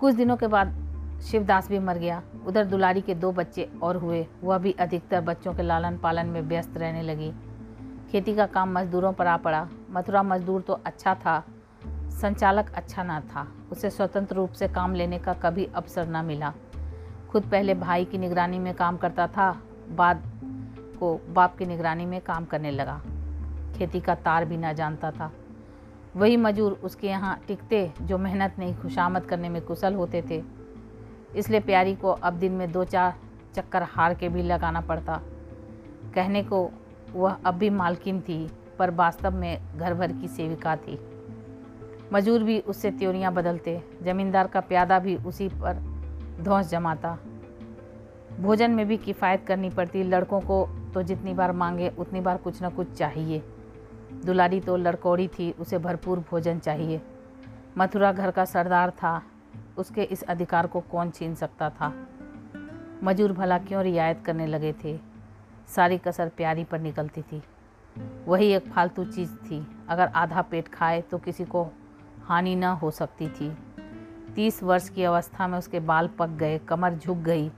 कुछ 0.00 0.14
दिनों 0.14 0.36
के 0.36 0.46
बाद 0.46 0.68
शिवदास 1.22 1.68
भी 1.68 1.78
मर 1.78 1.98
गया। 1.98 2.22
उधर 2.46 2.64
दुलारी 2.64 3.00
के 3.00 3.14
दो 3.14 3.32
बच्चे 3.32 3.68
और 3.82 3.96
हुए। 3.96 4.26
वह 4.42 4.58
भी 4.58 4.72
अधिकतर 4.72 5.20
बच्चों 5.20 5.54
के 5.54 5.62
लालन 5.62 5.98
पालन 5.98 6.26
में 6.26 6.40
व्यस्त 6.40 6.76
रहने 6.76 7.02
लगी। 7.02 7.32
खेती 8.12 8.34
का 8.34 8.46
काम 8.46 8.72
मजदूरों 8.72 9.12
पर 9.12 9.26
आ 9.26 9.36
पड़ा। 9.36 9.68
मथुरा 9.90 10.22
मजदूर 10.22 10.60
तो 10.60 10.72
अच्छा 10.72 11.14
था, 11.14 11.44
संचालक 12.20 12.72
अच्छा 12.74 13.02
ना 13.02 13.20
था। 13.20 13.46
उसे 13.72 13.90
स्वतंत्र 13.90 14.36
रूप 14.36 14.52
से 14.52 14.68
काम 14.68 14.94
लेने 14.94 15.18
का 15.18 15.34
कभी 15.34 15.64
अवसर 15.64 16.08
न 16.08 16.24
मिला। 16.24 16.52
खुद 17.30 17.42
पहले 17.42 17.74
भाई 17.74 18.04
की 18.04 18.18
निगरानी 18.18 18.58
में 18.58 18.74
काम 18.74 18.96
करता 18.96 19.26
था, 19.26 19.50
बाद 19.90 20.22
को 21.00 21.20
बाप 21.28 21.56
की 21.56 21.66
निगरानी 21.66 22.06
में 22.06 22.20
काम 22.20 22.44
करने 22.44 22.70
लगा। 22.70 23.00
खेती 23.76 24.00
का 24.00 24.14
तार 24.14 24.44
भी 24.44 24.56
ना 24.56 24.72
जानता 24.72 25.10
था। 25.10 25.30
वही 26.16 26.36
मजूर 26.36 26.72
उसके 26.84 27.08
यहाँ 27.08 27.38
टिकते 27.48 27.90
जो 28.02 28.18
मेहनत 28.18 28.54
नहीं, 28.58 28.74
खुशामद 28.74 29.24
करने 29.24 29.48
में 29.48 29.62
कुशल 29.62 29.94
होते 29.94 30.22
थे। 30.30 30.42
इसलिए 31.36 31.60
प्यारी 31.60 31.94
को 31.94 32.10
अब 32.10 32.34
दिन 32.34 32.52
में 32.52 32.70
दो 32.72 32.84
चार 32.84 33.14
चक्कर 33.54 33.82
हार 33.82 34.14
के 34.14 34.28
भी 34.28 34.42
लगाना 34.42 34.80
पड़ता। 34.80 35.20
कहने 36.14 36.42
को 36.42 36.70
वह 37.12 37.36
अब 37.46 37.54
भी 37.54 37.70
मालकिन 37.70 38.20
थी, 38.20 38.48
पर 38.78 38.90
वास्तव 38.90 39.34
में 39.34 39.78
घर 39.78 39.94
भर 39.94 40.12
की 40.12 40.28
सेविका 40.28 40.76
थी। 40.76 40.98
मजूर 42.12 42.42
भी 42.42 42.58
उससे 42.60 42.90
त्योरियाँ 42.90 43.32
बदलते, 43.32 43.80
जमींदार 44.02 44.46
का 44.46 44.60
प्यादा 44.60 44.98
भी 44.98 45.16
उसी 45.16 45.48
पर 45.48 45.82
धौस 46.40 46.70
जमाता। 46.70 47.16
भोजन 48.40 48.70
में 48.70 48.86
भी 48.88 48.96
किफ़ायत 48.96 49.44
करनी 49.46 49.70
पड़ती, 49.70 50.02
लड़कों 50.02 50.40
को 50.40 50.68
तो 50.94 51.02
जितनी 51.02 51.34
बार 51.34 51.52
मांगे, 51.52 51.88
उतनी 51.98 52.20
बार 52.20 52.36
कुछ 52.36 52.62
ना 52.62 52.68
कुछ 52.68 52.92
चाहिए। 52.92 53.42
दुलारी 54.24 54.60
तो 54.60 54.76
लड़कोड़ी 54.76 55.28
थी, 55.28 55.52
उसे 55.52 55.78
भरपूर 55.78 56.18
भोजन 56.18 56.58
चाहिए। 56.58 57.02
मथुरा 57.78 58.12
घर 58.12 58.30
का 58.30 58.44
सरदार 58.44 58.90
था, 58.90 59.22
उसके 59.78 60.02
इस 60.02 60.22
अधिकार 60.22 60.66
को 60.66 60.80
कौन 60.80 61.10
छीन 61.10 61.34
सकता 61.34 61.70
था? 61.70 61.92
मजूर 63.04 63.32
भला 63.32 63.58
क्यों 63.58 63.82
रियायत 63.82 64.22
करने 64.24 64.46
लगे 64.46 64.74
थे? 64.84 64.98
सारी 65.68 65.98
कसर 65.98 66.28
प्यारी 66.28 66.64
पर 66.64 66.80
निकलती 66.80 67.22
थी। 67.22 67.42
वही 68.26 68.46
एक 68.46 68.68
फालतू 68.68 69.04
चीज़ 69.04 69.34
थी, 69.34 69.66
अगर 69.88 70.06
आधा 70.06 70.42
पेट 70.42 70.68
खाए 70.68 71.00
तो 71.00 71.18
किसी 71.18 71.44
को 71.44 71.68
हानि 72.24 72.56
न 72.56 72.64
हो 72.64 72.90
सकती 72.90 73.28
थी। 73.28 73.56
तीस 74.34 74.62
वर्ष 74.62 74.88
की 74.88 75.04
अवस्था 75.04 75.48
में 75.48 75.58
उसके 75.58 75.80
बाल 75.80 76.08
पक 76.08 76.28
गए, 76.28 76.58
कमर 76.58 76.94
झुक 76.94 77.18
गई, 77.18 77.50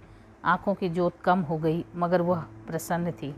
आँखों 0.44 0.74
की 0.74 0.88
जोत 0.88 1.12
कम 1.24 1.40
हो 1.40 1.58
गई, 1.58 1.84
मगर 1.96 2.22
वह 2.22 2.40
प्रसन्न 2.40 3.12
थी। 3.12 3.34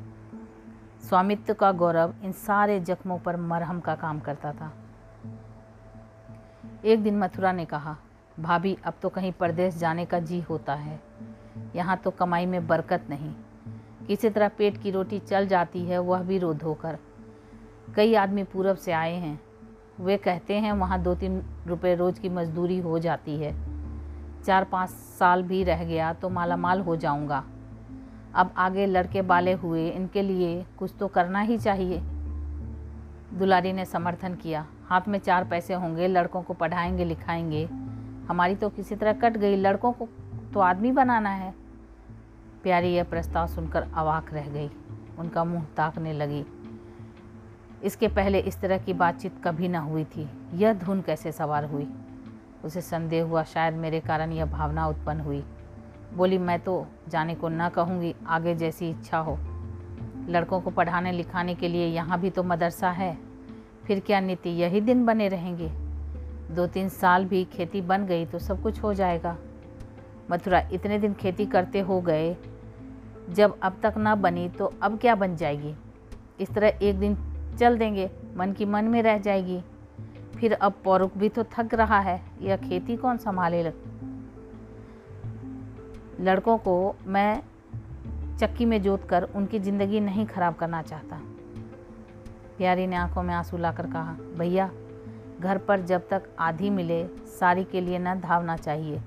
स्वामित्व 1.08 1.54
का 1.54 1.72
गौरव 1.72 2.14
इन 2.22 2.32
सारे 2.32 2.80
जख्मों 2.80 3.18
पर 3.18 3.36
मरहम 3.36 3.80
का 3.80 3.94
काम 3.94 4.20
करता 4.20 4.52
था। 4.52 4.72
एक 6.84 7.02
दिन 7.02 7.18
मथुरा 7.18 7.52
ने 7.52 7.64
कहा, 7.64 7.96
भाभी, 8.40 8.78
अब 8.84 8.94
तो 9.02 9.08
कहीं 9.08 9.32
परदेश 9.32 9.76
जाने 9.76 10.04
का 10.04 10.18
जी 10.18 10.40
होता 10.40 10.74
है। 10.74 11.00
यहाँ 11.76 11.96
तो 11.96 12.10
कमाई 12.10 12.46
में 12.46 12.66
बरकत 12.66 13.06
नहीं। 13.10 13.34
किसी 14.06 14.30
तरह 14.30 14.48
पेट 14.48 14.82
की 14.82 14.90
रोटी 14.90 15.18
चल 15.18 15.46
जाती 15.46 15.84
है, 15.84 15.98
वह 15.98 16.22
भी 16.22 16.38
रो 16.38 16.54
धोकर 16.54 16.98
कई 17.96 18.14
आदमी 18.14 18.44
पूरब 18.44 18.76
से 18.76 18.92
आए 18.92 19.14
हैं। 19.14 19.40
वे 20.00 20.16
कहते 20.16 20.58
हैं, 20.58 20.72
वहाँ 20.72 21.02
दो 21.02 21.14
तीन 21.14 21.42
रुपए 21.66 21.94
रोज़ 21.94 22.20
की 22.20 22.28
मजदूरी 22.28 22.78
हो 22.78 22.98
जाती 22.98 23.36
है। 23.36 23.52
चार 24.42 24.64
पाँच 24.64 24.90
साल 24.90 25.42
भी 25.42 25.64
रह 25.64 25.84
गया 25.84 26.12
तो 26.12 26.28
माला 26.28 26.56
माल 26.56 26.80
हो 26.80 26.96
जाऊँगा। 26.96 27.44
अब 28.34 28.54
आगे 28.56 28.86
लड़के 28.86 29.22
बाले 29.22 29.52
हुए, 29.52 29.88
इनके 29.88 30.22
लिए 30.22 30.66
कुछ 30.78 30.94
तो 31.00 31.08
करना 31.08 31.40
ही 31.40 31.58
चाहिए। 31.58 31.98
दुलारी 33.34 33.72
ने 33.72 33.84
समर्थन 33.84 34.34
किया। 34.34 34.66
हाथ 34.86 35.00
में 35.08 35.18
चार 35.18 35.44
पैसे 35.44 35.74
होंगे, 35.74 36.08
लड़कों 36.08 36.42
को 36.42 36.54
पढ़ाएँगे, 36.54 37.04
लिखाएँगे। 37.04 37.64
हमारी 38.28 38.54
तो 38.54 38.68
किसी 38.68 38.96
तरह 38.96 39.12
कट 39.12 39.36
गई। 39.36 39.56
लड़कों 39.56 39.92
को 39.92 40.08
तो 40.54 40.60
आदमी 40.60 40.92
बनाना 40.92 41.30
है। 41.30 41.54
प्यारी 42.62 42.88
यह 42.88 43.04
प्रस्ताव 43.04 43.46
सुनकर 43.46 43.82
अवाक 43.94 44.34
रह 44.34 44.46
गई। 44.48 44.70
उनका 45.18 45.44
मुँह 45.44 45.66
ताकने 45.76 46.12
लगी। 46.12 46.44
इसके 47.82 48.08
पहले 48.08 48.38
इस 48.38 48.60
तरह 48.60 48.78
की 48.78 48.92
बातचीत 48.92 49.32
कभी 49.44 49.68
ना 49.68 49.80
हुई 49.80 50.04
थी। 50.04 50.30
यह 50.54 50.72
धुन 50.72 51.00
कैसे 51.00 51.32
सवार 51.32 51.64
हुई? 51.64 51.92
उसे 52.64 52.80
संदेह 52.80 53.24
हुआ, 53.24 53.42
शायद 53.42 53.74
मेरे 53.74 54.00
कारण 54.00 54.32
यह 54.32 54.44
भावना 54.44 54.86
उत्पन्न 54.86 55.20
हुई। 55.20 55.44
बोली, 56.14 56.38
मैं 56.38 56.58
तो 56.60 56.86
जाने 57.08 57.34
को 57.34 57.48
ना 57.48 57.68
कहूँगी, 57.68 58.14
आगे 58.26 58.54
जैसी 58.54 58.90
इच्छा 58.90 59.18
हो। 59.18 59.38
लड़कों 60.28 60.60
को 60.60 60.70
पढ़ाने 60.70 61.12
लिखाने 61.12 61.54
के 61.54 61.68
लिए 61.68 61.86
यहाँ 61.86 62.20
भी 62.20 62.30
तो 62.30 62.42
मदरसा 62.42 62.90
है। 62.90 63.16
फिर 63.84 64.00
क्या 64.00 64.20
नीति 64.20 64.50
यही 64.50 64.80
दिन 64.80 65.04
बने 65.06 65.28
रहेंगे? 65.28 65.68
दो 66.54 66.66
तीन 66.66 66.88
साल 66.88 67.24
भी 67.24 67.44
खेती 67.44 67.80
बन 67.80 68.06
गई 68.06 68.26
तो 68.26 68.38
सब 68.38 68.62
कुछ 68.62 68.82
हो 68.82 68.94
जाएगा। 68.94 69.36
मथुरा, 70.30 70.60
इतने 70.72 70.98
दिन 70.98 71.14
खेती 71.14 71.46
करते 71.46 71.80
हो 71.80 72.00
गए। 72.00 72.36
जब 73.30 73.58
अब 73.62 73.80
तक 73.82 73.94
ना 73.96 74.14
बनी 74.14 74.48
तो 74.48 74.72
अब 74.82 74.98
क्या 74.98 75.14
बन 75.14 75.36
जाएगी? 75.36 75.74
इस 76.40 76.50
तरह 76.50 76.78
एक 76.82 76.98
दिन 76.98 77.16
चल 77.58 77.78
देंगे, 77.78 78.10
मन 78.36 78.52
की 78.52 78.64
मन 78.64 78.84
में 78.84 79.02
रह 79.02 79.18
जाएगी। 79.18 79.60
फिर 80.36 80.52
अब 80.52 80.74
पौरुख 80.84 81.16
भी 81.16 81.28
तो 81.28 81.44
थक 81.52 81.74
रहा 81.74 81.98
है, 82.00 82.20
यह 82.42 82.56
खेती 82.58 82.96
कौन 82.96 83.16
संभाले 83.16 83.62
लग 83.62 83.99
लड़कों 86.20 86.56
को 86.58 86.94
मैं 87.06 87.42
चक्की 88.40 88.64
में 88.64 88.80
जोत 88.82 89.04
कर 89.04 89.22
उनकी 89.22 89.58
ज़िंदगी 89.58 90.00
नहीं 90.00 90.26
ख़राब 90.26 90.54
करना 90.54 90.82
चाहता। 90.82 91.20
प्यारी 92.58 92.86
ने 92.86 92.96
आँखों 92.96 93.22
में 93.22 93.34
आँसू 93.34 93.56
लाकर 93.56 93.86
कहा, 93.86 94.12
भैया, 94.38 94.70
घर 95.40 95.58
पर 95.58 95.80
जब 95.80 96.08
तक 96.08 96.22
आधी 96.38 96.70
मिले, 96.70 97.06
सारी 97.30 97.64
के 97.64 97.80
लिए 97.80 97.98
न 97.98 98.14
धावना 98.20 98.56
चाहिए। 98.56 99.00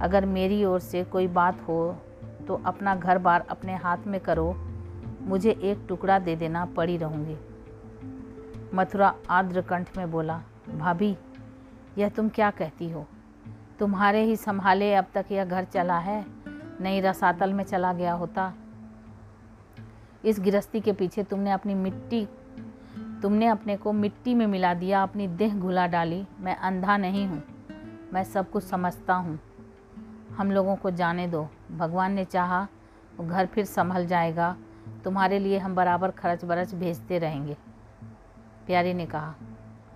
अगर 0.00 0.26
मेरी 0.26 0.64
ओर 0.64 0.80
से 0.80 1.04
कोई 1.04 1.26
बात 1.28 1.60
हो 1.68 1.96
तो 2.48 2.60
अपना 2.66 2.94
घर 2.94 3.18
बार 3.18 3.46
अपने 3.50 3.76
हाथ 3.76 4.06
में 4.06 4.20
करो। 4.20 4.54
मुझे 5.22 5.50
एक 5.50 5.84
टुकड़ा 5.88 6.18
दे 6.18 6.36
देना, 6.36 6.64
पड़ी 6.66 6.96
रहूँगी। 6.96 7.36
मथुरा 8.74 9.14
आर्द्र 9.30 9.60
कंठ 9.62 9.96
में 9.96 10.10
बोला, 10.10 10.42
भाभी, 10.78 11.16
यह 11.98 12.08
तुम 12.08 12.28
क्या 12.28 12.50
कहती 12.50 12.90
हो? 12.90 13.06
तुम्हारे 13.78 14.22
ही 14.22 14.36
संभाले 14.36 14.92
अब 14.94 15.06
तक 15.14 15.32
यह 15.32 15.44
घर 15.44 15.64
चला 15.64 15.98
है, 15.98 16.24
नहीं 16.80 17.00
रसातल 17.02 17.52
में 17.52 17.64
चला 17.64 17.92
गया 17.92 18.12
होता। 18.12 18.52
इस 20.24 20.38
गृहस्थी 20.40 20.80
के 20.80 20.92
पीछे 20.92 21.22
तुमने 21.22 21.50
अपनी 21.50 21.74
मिट्टी, 21.74 22.24
तुमने 23.22 23.46
अपने 23.46 23.76
को 23.76 23.92
मिट्टी 23.92 24.34
में 24.34 24.46
मिला 24.46 24.72
दिया, 24.74 25.02
अपनी 25.02 25.26
देह 25.28 25.54
घुला 25.54 25.86
डाली। 25.86 26.24
मैं 26.40 26.56
अंधा 26.58 26.96
नहीं 26.96 27.26
हूँ, 27.26 27.42
मैं 28.12 28.24
सब 28.24 28.50
कुछ 28.50 28.64
समझता 28.64 29.14
हूँ। 29.14 29.38
हम 30.36 30.50
लोगों 30.50 30.76
को 30.76 30.90
जाने 30.90 31.26
दो। 31.28 31.46
भगवान 31.72 32.12
ने 32.12 32.24
चाहा 32.24 32.66
वो 33.16 33.26
घर 33.26 33.46
फिर 33.46 33.64
संभल 33.64 34.06
जाएगा। 34.06 34.54
तुम्हारे 35.04 35.38
लिए 35.38 35.58
हम 35.58 35.74
बराबर 35.74 36.10
खर्च 36.10 36.44
बरच 36.44 36.74
भेजते 36.74 37.18
रहेंगे। 37.18 37.56
प्यारी 38.66 38.94
ने 38.94 39.06
कहा, 39.06 39.34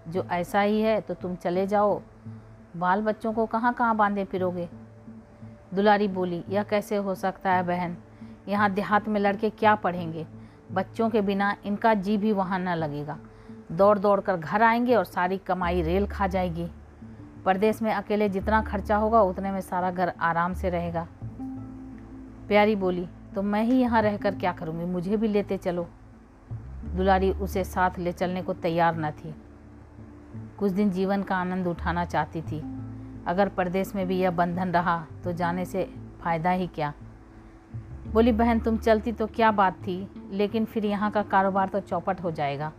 जो 0.08 0.22
ऐसा 0.22 0.60
ही 0.60 0.80
है 0.80 1.00
तो 1.00 1.14
तुम 1.14 1.34
चले 1.36 1.66
जाओ। 1.66 2.00
बाल 2.78 3.02
बच्चों 3.02 3.32
को 3.32 3.46
कहाँ 3.46 3.72
कहाँ 3.74 3.96
बांधे 3.96 4.24
फिरोगे? 4.24 4.68
दुलारी 5.74 6.08
बोली, 6.08 6.44
यह 6.48 6.62
कैसे 6.62 6.96
हो 6.96 7.14
सकता 7.14 7.52
है 7.52 7.62
बहन? 7.62 7.96
यहाँ 8.48 8.70
देहात 8.70 9.08
में 9.08 9.20
लड़के 9.20 9.50
क्या 9.50 9.74
पढ़ेंगे? 9.74 10.26
बच्चों 10.72 11.10
के 11.10 11.20
बिना 11.20 11.56
इनका 11.64 11.94
जी 11.94 12.16
भी 12.16 12.32
वहाँ 12.32 12.58
न 12.58 12.68
लगेगा। 12.68 13.18
दौड़ 13.72 13.98
दौड़ 13.98 14.20
कर 14.20 14.36
घर 14.36 14.62
आएँगे 14.62 14.94
और 14.94 15.04
सारी 15.04 15.38
कमाई 15.38 15.82
रेल 15.82 16.06
खा 16.06 16.26
जाएगी। 16.26 16.68
परदेश 17.44 17.82
में 17.82 17.92
अकेले 17.92 18.28
जितना 18.28 18.62
खर्चा 18.62 18.96
होगा, 18.96 19.22
उतने 19.22 19.50
में 19.50 19.60
सारा 19.60 19.90
घर 19.90 20.12
आराम 20.20 20.54
से 20.54 20.70
रहेगा। 20.70 21.06
प्यारी 22.48 22.76
बोली 22.76 23.08
तो 23.34 23.42
मैं 23.42 23.64
ही 23.64 23.80
यहाँ 23.80 24.02
रहकर 24.02 24.34
क्या 24.34 24.52
करूँगी? 24.52 24.84
मुझे 24.84 25.16
भी 25.16 25.28
लेते 25.28 25.56
चलो। 25.56 25.88
दुलारी 26.94 27.30
उसे 27.30 27.64
साथ 27.64 27.90
ले 27.98 28.12
चलने 28.12 28.42
को 28.42 28.52
तैयार 28.52 28.96
न 28.96 29.10
थी। 29.10 29.34
कुछ 30.58 30.72
दिन 30.72 30.90
जीवन 30.90 31.22
का 31.22 31.36
आनंद 31.36 31.66
उठाना 31.66 32.04
चाहती 32.04 32.42
थी। 32.42 32.62
अगर 33.26 33.48
परदेश 33.48 33.94
में 33.94 34.06
भी 34.06 34.18
यह 34.18 34.30
बंधन 34.30 34.68
रहा 34.68 35.06
तो 35.24 35.32
जाने 35.32 35.64
से 35.64 35.84
फ़ायदा 36.20 36.50
ही 36.50 36.66
क्या? 36.66 36.92
बोली, 38.12 38.32
बहन, 38.32 38.60
तुम 38.60 38.76
चलती 38.76 39.12
तो 39.12 39.26
क्या 39.26 39.50
बात 39.50 39.74
थी, 39.74 40.08
लेकिन 40.32 40.64
फिर 40.64 40.84
यहाँ 40.84 41.10
का 41.10 41.22
कारोबार 41.22 41.68
तो 41.68 41.80
चौपट 41.80 42.20
हो 42.20 42.30
जाएगा। 42.30 42.72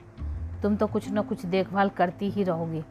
तुम 0.63 0.75
तो 0.75 0.87
कुछ 0.87 1.11
न 1.11 1.21
कुछ 1.21 1.45
देखभाल 1.45 1.89
करती 1.89 2.29
ही 2.29 2.43
रहोगी। 2.43 2.83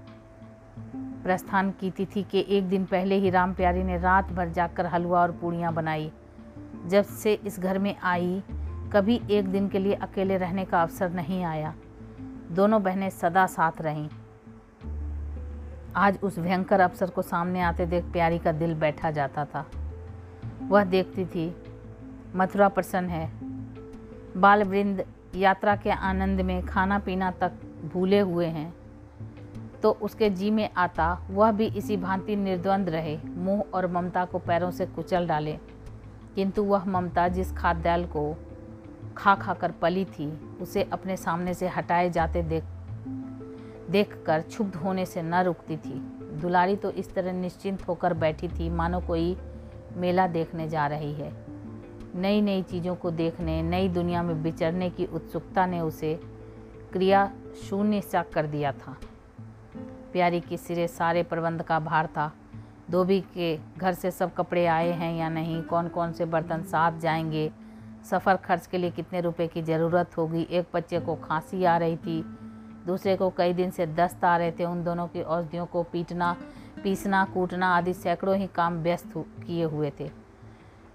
प्रस्थान 1.25 1.71
की 1.71 1.91
तिथि 1.91 2.23
के 2.23 2.39
एक 2.39 2.69
दिन 2.69 2.85
पहले 2.85 3.15
ही 3.15 3.31
राम 3.31 3.55
प्यारी 3.55 3.83
ने 3.83 3.99
रात 3.99 4.33
भर 4.33 4.49
जाकर 4.49 4.87
हलवा 4.87 5.21
और 5.21 5.33
पूड़ियाँ 5.33 5.73
बनाई। 5.75 6.11
जब 6.87 7.05
से 7.05 7.33
इस 7.35 7.59
घर 7.61 7.79
में 7.79 7.95
आई, 8.03 8.43
कभी 8.93 9.21
एक 9.31 9.49
दिन 9.49 9.69
के 9.69 9.79
लिए 9.79 9.95
अकेले 9.95 10.37
रहने 10.37 10.65
का 10.65 10.83
अवसर 10.83 11.11
नहीं 11.11 11.43
आया। 11.45 11.75
दोनों 12.51 12.83
बहनें 12.83 13.11
सदा 13.11 13.47
साथ 13.47 13.81
रहीं। 13.81 14.09
आज 15.97 16.19
उस 16.23 16.39
भयंकर 16.39 16.81
अवसर 16.81 17.11
को 17.11 17.23
सामने 17.23 17.61
आते 17.61 17.87
देख 17.87 18.05
प्यारी 18.05 18.39
का 18.39 18.53
दिल 18.53 18.75
बैठा 18.75 19.11
जाता 19.11 19.45
था। 19.45 19.67
वह 20.69 20.85
देखती 20.85 21.25
थी, 21.25 21.57
मथुरा 22.37 22.69
प्रसन्न 22.69 23.09
है। 23.09 23.33
बाल 24.37 24.63
वृंद 24.63 25.05
यात्रा 25.35 25.77
के 25.77 25.91
आनंद 25.91 26.41
में 26.41 26.67
खाना 26.67 26.99
पीना 26.99 27.31
तक 27.31 27.53
भूले 27.95 28.19
हुए 28.19 28.47
हैं। 28.47 28.75
तो 29.83 29.91
उसके 29.91 30.31
जी 30.31 30.51
में 30.51 30.71
आता, 30.77 31.23
वह 31.31 31.53
भी 31.53 31.67
इसी 31.67 31.97
भांति 31.97 32.37
निर्द्वंद 32.37 32.89
रहे, 32.89 33.19
मोह 33.25 33.61
और 33.75 33.87
ममता 33.87 34.25
को 34.25 34.39
पैरों 34.39 34.71
से 34.71 34.87
कुचल 34.87 35.27
डाले। 35.27 35.59
किंतु 36.35 36.65
वह 36.65 36.85
ममता 36.85 37.29
जिस 37.29 37.53
खाद्याल 37.53 38.05
को 38.05 38.37
खा 39.17 39.35
खा 39.35 39.55
कर 39.55 39.71
पली 39.71 40.05
थी, 40.05 40.57
उसे 40.61 40.83
अपने 40.83 41.17
सामने 41.17 41.55
से 41.55 41.69
हटाए 41.69 42.11
जाते 42.11 42.43
देख 42.43 42.65
देखकर 43.91 44.41
क्षुब्ध 44.41 44.77
होने 44.77 45.07
से 45.07 45.23
न 45.23 45.35
रुकती 45.35 45.77
थी। 45.77 45.95
दुलारी 46.41 46.77
तो 46.77 46.91
इस 46.91 47.15
तरह 47.15 47.33
निश्चिंत 47.33 47.89
होकर 47.89 48.15
बैठी 48.15 48.49
थी, 48.49 48.71
मानो 48.71 49.01
कोई 49.01 49.37
मेला 49.97 50.27
देखने 50.27 50.69
जा 50.69 50.87
रही 50.87 51.13
है। 51.13 51.33
नई 52.15 52.41
नई 52.41 52.63
चीज़ों 52.63 52.95
को 52.95 53.11
देखने, 53.11 53.63
नई 53.63 53.89
दुनिया 53.89 54.23
में 54.23 54.35
विचरने 54.35 54.91
की 54.91 55.07
उत्सुकता 55.07 55.67
ने 55.67 55.81
उसे 55.81 56.21
क्रिया 56.93 57.33
शून्य 57.71 58.01
सा 58.01 58.23
कर 58.23 58.47
दिया 58.47 58.73
था। 58.73 58.97
प्यारी 60.13 60.41
के 60.41 60.57
सिरे 60.57 60.89
सारे 60.89 61.23
प्रबंध 61.23 61.63
का 61.63 61.81
भार 61.81 62.07
था। 62.07 62.33
धोबी 62.91 63.21
के 63.21 63.59
घर 63.79 63.93
से 63.93 64.11
सब 64.11 64.35
कपड़े 64.35 64.67
आए 64.67 64.91
हैं 64.91 65.17
या 65.17 65.29
नहीं 65.29 65.63
कौन 65.63 65.89
कौन 65.89 66.13
से 66.13 66.25
बर्तन 66.25 66.63
साथ 66.63 66.99
जाएँगे, 66.99 67.51
सफ़र 68.11 68.37
खर्च 68.37 68.67
के 68.67 68.79
लिए 68.79 68.91
कितने 68.91 69.21
रुपए 69.21 69.47
की 69.47 69.63
ज़रूरत 69.63 70.17
होगी, 70.19 70.47
एक 70.51 70.67
बच्चे 70.75 71.01
को 71.01 71.15
खांसी 71.15 71.65
आ 71.65 71.77
रही 71.77 71.97
थी 71.97 72.38
दूसरे 72.89 73.17
को 73.17 73.31
कई 73.31 73.53
दिन 73.53 73.71
से 73.71 73.87
दस्त 73.87 74.25
आ 74.25 74.37
रहे 74.37 74.53
थे। 74.53 74.65
उन 74.65 74.83
दोनों 74.85 75.07
की 75.09 75.23
औषधियों 75.23 75.67
को 75.67 75.83
पीटना 75.83 76.37
पीसना 76.83 77.25
कूटना 77.25 77.75
आदि 77.77 77.93
सैकड़ों 77.95 78.37
ही 78.37 78.47
काम 78.47 78.83
व्यस्त 78.83 79.13
किए 79.17 79.65
हुए 79.65 79.93
थे। 80.01 80.11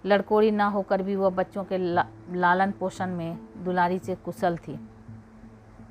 लड़कोड़ी 0.06 0.52
ना 0.52 0.68
होकर 0.68 1.02
भी 1.02 1.16
वह 1.16 1.30
बच्चों 1.30 1.64
के 1.64 1.78
ला, 1.78 2.06
लालन 2.32 2.72
पोषण 2.72 3.08
में 3.08 3.38
दुलारी 3.64 4.00
से 4.00 4.16
कुशल 4.16 4.58
थी। 4.58 4.80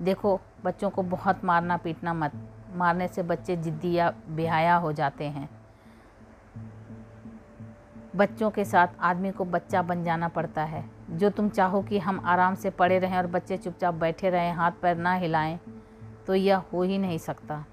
देखो 0.02 0.40
बच्चों 0.64 0.90
को 0.90 1.02
बहुत 1.02 1.44
मारना 1.44 1.76
पीटना 1.76 2.14
मत। 2.14 2.32
मारने 2.74 3.08
से 3.08 3.22
बच्चे 3.22 3.56
जिद्दी 3.56 3.92
या 3.92 4.12
बेहाया 4.28 4.76
हो 4.76 4.92
जाते 4.92 5.24
हैं। 5.24 5.48
बच्चों 8.16 8.50
के 8.50 8.64
साथ 8.64 8.88
आदमी 9.00 9.30
को 9.30 9.44
बच्चा 9.44 9.82
बन 9.82 10.04
जाना 10.04 10.28
पड़ता 10.28 10.64
है। 10.64 10.84
जो 11.10 11.30
तुम 11.30 11.48
चाहो 11.48 11.82
कि 11.82 11.98
हम 11.98 12.20
आराम 12.26 12.54
से 12.54 12.70
पड़े 12.70 12.98
रहें 12.98 13.16
और 13.18 13.26
बच्चे 13.26 13.56
चुपचाप 13.56 13.94
बैठे 13.94 14.30
रहें 14.30 14.52
हाथ 14.52 14.72
पैर 14.82 14.96
ना 14.96 15.14
हिलाएँ 15.14 15.58
तो 16.26 16.34
यह 16.34 16.62
हो 16.72 16.82
ही 16.82 16.98
नहीं 16.98 17.18
सकता। 17.18 17.64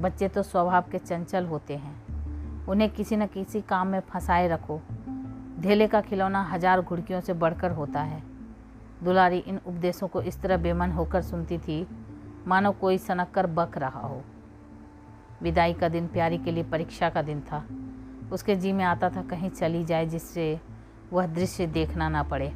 बच्चे 0.00 0.28
तो 0.28 0.42
स्वभाव 0.42 0.84
के 0.92 0.98
चंचल 0.98 1.46
होते 1.46 1.76
हैं। 1.76 2.66
उन्हें 2.66 2.90
किसी 2.90 3.16
न 3.16 3.26
किसी 3.26 3.60
काम 3.60 3.86
में 3.86 4.00
फंसाए 4.00 4.48
रखो। 4.48 4.80
ढेले 5.60 5.86
का 5.86 6.00
खिलौना 6.00 6.42
हज़ार 6.42 6.80
घुड़कियों 6.80 7.20
से 7.20 7.32
बढ़कर 7.32 7.70
होता 7.70 8.00
है। 8.00 8.22
दुलारी 9.04 9.38
इन 9.38 9.60
उपदेशों 9.66 10.08
को 10.08 10.22
इस 10.22 10.40
तरह 10.42 10.56
बेमन 10.56 10.90
होकर 10.90 11.22
सुनती 11.22 11.58
थी, 11.58 11.86
मानो 12.46 12.72
कोई 12.72 12.98
सनक 12.98 13.30
कर 13.30 13.46
बक 13.46 13.78
रहा 13.78 14.00
हो। 14.00 14.22
विदाई 15.42 15.72
का 15.72 15.88
दिन 15.88 16.06
प्यारी 16.06 16.38
के 16.38 16.50
लिए 16.50 16.64
परीक्षा 16.64 17.10
का 17.10 17.22
दिन 17.22 17.40
था। 17.40 17.64
उसके 18.32 18.56
जी 18.56 18.72
में 18.72 18.84
आता 18.84 19.10
था 19.10 19.22
कहीं 19.22 19.50
चली 19.50 19.84
जाए 19.84 20.06
जिससे 20.06 20.60
वह 21.12 21.26
दृश्य 21.26 21.66
देखना 21.66 22.08
ना 22.08 22.22
पड़े। 22.22 22.52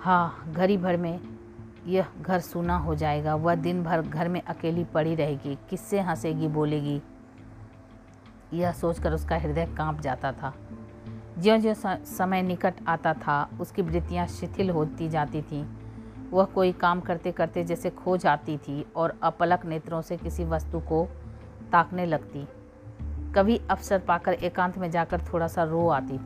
हाँ 0.00 0.52
घड़ी 0.52 0.76
भर 0.76 0.96
में 0.96 1.20
यह 1.86 2.06
घर 2.22 2.40
सूना 2.40 2.76
हो 2.76 2.94
जाएगा। 2.94 3.34
वह 3.34 3.54
दिन 3.54 3.84
भर 3.84 4.02
घर 4.02 4.28
में 4.28 4.42
अकेली 4.42 4.84
पड़ी 4.84 5.14
रहेगी। 5.14 5.58
किससे 5.70 6.00
हंसेगी, 6.00 6.48
बोलेगी? 6.48 7.02
यह 8.54 8.72
सोचकर 8.72 9.12
उसका 9.12 9.36
हृदय 9.36 9.66
काँप 9.66 10.00
जाता 10.00 10.32
था। 10.32 10.54
ज्यों 11.38 11.60
ज्यों 11.60 11.74
समय 12.04 12.42
निकट 12.42 12.74
आता 12.88 13.14
था, 13.14 13.48
उसकी 13.60 13.82
वृत्तियाँ 13.82 14.26
शिथिल 14.26 14.70
होती 14.70 15.08
जाती 15.08 15.42
थीं। 15.42 15.66
वह 16.30 16.44
कोई 16.44 16.72
काम 16.72 17.00
करते 17.00 17.32
करते 17.32 17.64
जैसे 17.64 17.90
खो 17.90 18.16
जाती 18.16 18.58
थी 18.58 18.86
और 18.96 19.18
अपलक 19.22 19.64
नेत्रों 19.64 20.02
से 20.02 20.16
किसी 20.16 20.44
वस्तु 20.44 20.80
को 20.80 21.08
ताकने 21.72 22.06
लगती। 22.06 22.48
कभी 23.32 23.60
अवसर 23.70 23.98
पाकर 23.98 24.32
एकांत 24.32 24.78
में 24.78 24.90
जाकर 24.90 25.20
थोड़ा 25.20 25.46
सा 25.46 25.64
रो 25.64 25.88
आती 25.88 26.18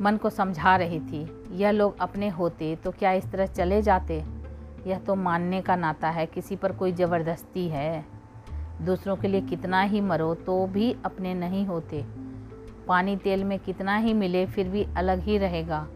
मन 0.00 0.16
को 0.16 0.30
समझा 0.30 0.76
रही 0.76 1.00
थी, 1.00 1.26
यह 1.52 1.70
लोग 1.70 1.96
अपने 2.00 2.28
होते 2.28 2.74
तो 2.76 2.90
क्या 2.90 3.12
इस 3.12 3.30
तरह 3.32 3.46
चले 3.46 3.80
जाते? 3.82 4.22
यह 4.86 4.98
तो 4.98 5.14
मानने 5.14 5.60
का 5.60 5.76
नाता 5.76 6.10
है, 6.10 6.26
किसी 6.26 6.56
पर 6.56 6.72
कोई 6.72 6.92
ज़बरदस्ती 6.92 7.68
है। 7.68 8.04
दूसरों 8.82 9.16
के 9.16 9.28
लिए 9.28 9.40
कितना 9.40 9.80
ही 9.82 10.00
मरो 10.00 10.34
तो 10.36 10.66
भी 10.66 10.94
अपने 11.04 11.34
नहीं 11.34 11.64
होते। 11.66 12.04
पानी 12.88 13.16
तेल 13.16 13.44
में 13.44 13.58
कितना 13.58 13.96
ही 13.96 14.12
मिले 14.14 14.44
फिर 14.46 14.68
भी 14.68 14.86
अलग 14.96 15.20
ही 15.20 15.38
रहेगा। 15.38 15.86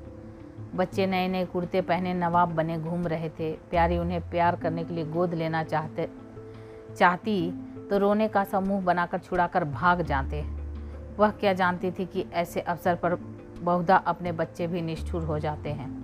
बच्चे 0.75 1.07
नए 1.07 1.29
नए 1.29 1.45
कुर्ते 1.45 1.81
पहने 1.81 2.15
नवाब 2.15 2.55
बने 2.55 2.79
घूम 2.79 3.07
रहे 3.07 3.29
थे। 3.31 3.53
प्यारी 3.71 3.99
उन्हें 3.99 4.21
प्यार 4.31 4.57
करने 4.57 4.85
के 4.85 4.95
लिए 4.95 5.05
गोद 5.07 5.35
लेना 5.35 5.63
चाहते, 5.65 6.09
चाहती 6.99 7.51
तो 7.91 7.99
रोने 7.99 8.29
का 8.29 8.45
समूह 8.45 8.81
बनाकर 8.81 9.19
छुड़ाकर 9.19 9.65
भाग 9.67 10.03
जाते। 10.03 10.43
वह 11.19 11.31
क्या 11.31 11.53
जानती 11.53 11.91
थी 11.91 12.07
कि 12.07 12.25
ऐसे 12.33 12.61
अवसर 12.63 12.95
पर 12.95 13.15
बहुधा 13.61 13.97
अपने 13.97 14.33
बच्चे 14.33 14.67
भी 14.67 14.83
निष्ठुर 14.83 15.25
हो 15.25 15.39
जाते 15.39 15.71
हैं। 15.71 16.01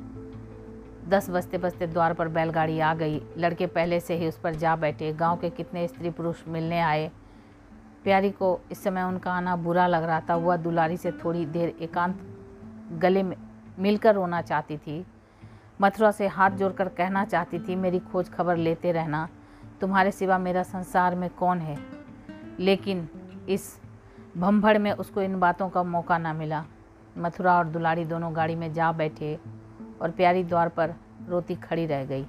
दस 1.09 1.31
बजते 1.31 1.59
बजते 1.59 1.87
द्वार 1.87 2.14
पर 2.14 2.29
बैलगाड़ी 2.29 2.81
आ 2.81 2.95
गई। 2.95 3.23
लड़के 3.38 3.66
पहले 3.66 4.01
से 4.01 4.14
ही 4.14 4.29
उस 4.29 4.38
पर 4.38 4.55
जा 4.55 4.77
बैठे। 4.77 5.12
गाँव 5.12 5.37
के 5.37 5.51
कितने 5.51 5.88
स्त्री 5.88 6.11
पुरुष 6.11 6.49
मिलने 6.49 6.81
आए। 6.81 7.11
प्यारी 8.05 8.31
को 8.31 8.61
इस 8.71 8.85
समय 8.85 9.03
उनका 9.03 9.33
आना 9.33 9.57
बुरा 9.57 9.87
लग 9.87 10.05
रहा 10.05 10.21
था। 10.21 10.37
वह 10.37 10.57
दुलारी 10.57 10.97
से 10.97 11.12
थोड़ी 11.12 11.47
देर 11.47 11.77
एकांत 11.81 12.21
गले 12.92 13.23
में 13.23 13.37
मिलकर 13.79 14.14
रोना 14.14 14.42
चाहती 14.42 14.77
थी। 14.77 15.07
मथुरा 15.81 16.11
से 16.11 16.27
हाथ 16.27 16.51
जोड़कर 16.51 16.88
कहना 16.88 17.25
चाहती 17.25 17.59
थी, 17.59 17.77
मेरी 17.77 17.99
खोज 17.99 18.31
खबर 18.31 18.57
लेते 18.57 18.92
रहना। 18.92 19.29
तुम्हारे 19.81 20.11
सिवा 20.11 20.38
मेरा 20.38 20.62
संसार 20.62 21.14
में 21.14 21.31
कौन 21.31 21.59
है? 21.59 21.79
लेकिन 22.61 23.09
इस 23.49 23.81
भंभड़ 24.38 24.79
में 24.79 24.92
उसको 24.92 25.23
इन 25.23 25.40
बातों 25.40 25.69
का 25.69 25.83
मौका 25.83 26.19
ना 26.19 26.33
मिला। 26.33 26.64
मथुरा 27.18 27.59
और 27.59 27.64
दुलारी 27.64 28.05
दोनों 28.05 28.37
गाड़ी 28.37 28.55
में 28.55 28.72
जा 28.72 28.92
बैठे 28.92 29.40
और 30.02 30.11
प्यारी 30.11 30.44
द्वार 30.44 30.68
पर 30.68 30.94
रोती 31.29 31.55
खड़ी 31.55 31.87
रह 31.87 32.05
गई। 32.05 32.26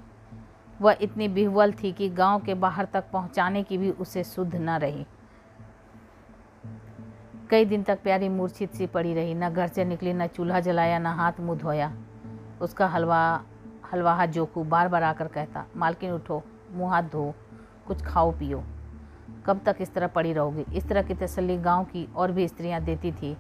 वह 0.82 0.98
इतनी 1.02 1.28
बिहवल 1.28 1.72
थी 1.72 1.92
कि 1.92 2.10
गाँव 2.10 2.42
के 2.42 2.54
बाहर 2.54 2.86
तक 2.86 3.04
पहुँचाने 3.14 3.64
की 3.64 3.78
भी 3.78 3.92
उसे 3.92 4.24
सुध 4.24 4.56
न 4.56 4.70
रही। 4.70 5.06
कई 7.50 7.66
दिन 7.66 7.84
तक 7.84 8.04
प्यारी 8.04 8.30
मूर्छित 8.30 8.74
सी 8.74 8.88
पड़ी 8.88 9.14
रही, 9.14 9.34
न 9.34 9.50
घर 9.50 9.68
से 9.68 9.86
निकली, 9.86 10.14
न 10.14 10.28
चूल्हा 10.28 10.60
जलाया, 10.60 11.00
न 11.00 11.06
हाथ 11.06 11.34
मुँह 11.40 11.60
धोया। 11.60 11.94
उसका 12.62 12.88
हलवा, 12.88 13.44
हलवाहा 13.94 14.26
जोकू 14.26 14.64
बार 14.64 14.88
बार 14.88 15.04
आकर 15.04 15.28
कहता, 15.28 15.66
मालकिन, 15.78 16.12
उठो, 16.12 16.44
मुँह 16.72 16.90
हाथ 16.92 17.04
धो, 17.04 17.34
कुछ 17.88 18.02
खाओ, 18.02 18.32
पियो। 18.32 18.64
कब 19.46 19.62
तक 19.66 19.76
इस 19.82 19.94
तरह 19.94 20.08
पड़ी 20.08 20.34
रहोगी? 20.34 20.66
इस 20.76 20.88
तरह 20.90 21.02
की 21.02 21.14
तसल्ली 21.14 21.58
गाँव 21.58 21.84
की 21.84 22.10
और 22.16 22.32
भी 22.32 22.48
स्त्रियाँ 22.48 22.82
देती 22.82 23.12
थी। 23.12 23.38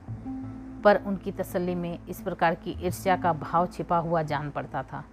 पर 0.83 1.01
उनकी 1.05 1.31
तसल्ली 1.31 1.75
में 1.75 1.99
इस 2.09 2.21
प्रकार 2.21 2.55
की 2.55 2.71
ईर्ष्या 2.85 3.17
का 3.17 3.33
भाव 3.33 3.67
छिपा 3.67 3.97
हुआ 3.97 4.21
जान 4.21 4.49
पड़ता 4.49 4.83
था। 4.83 5.03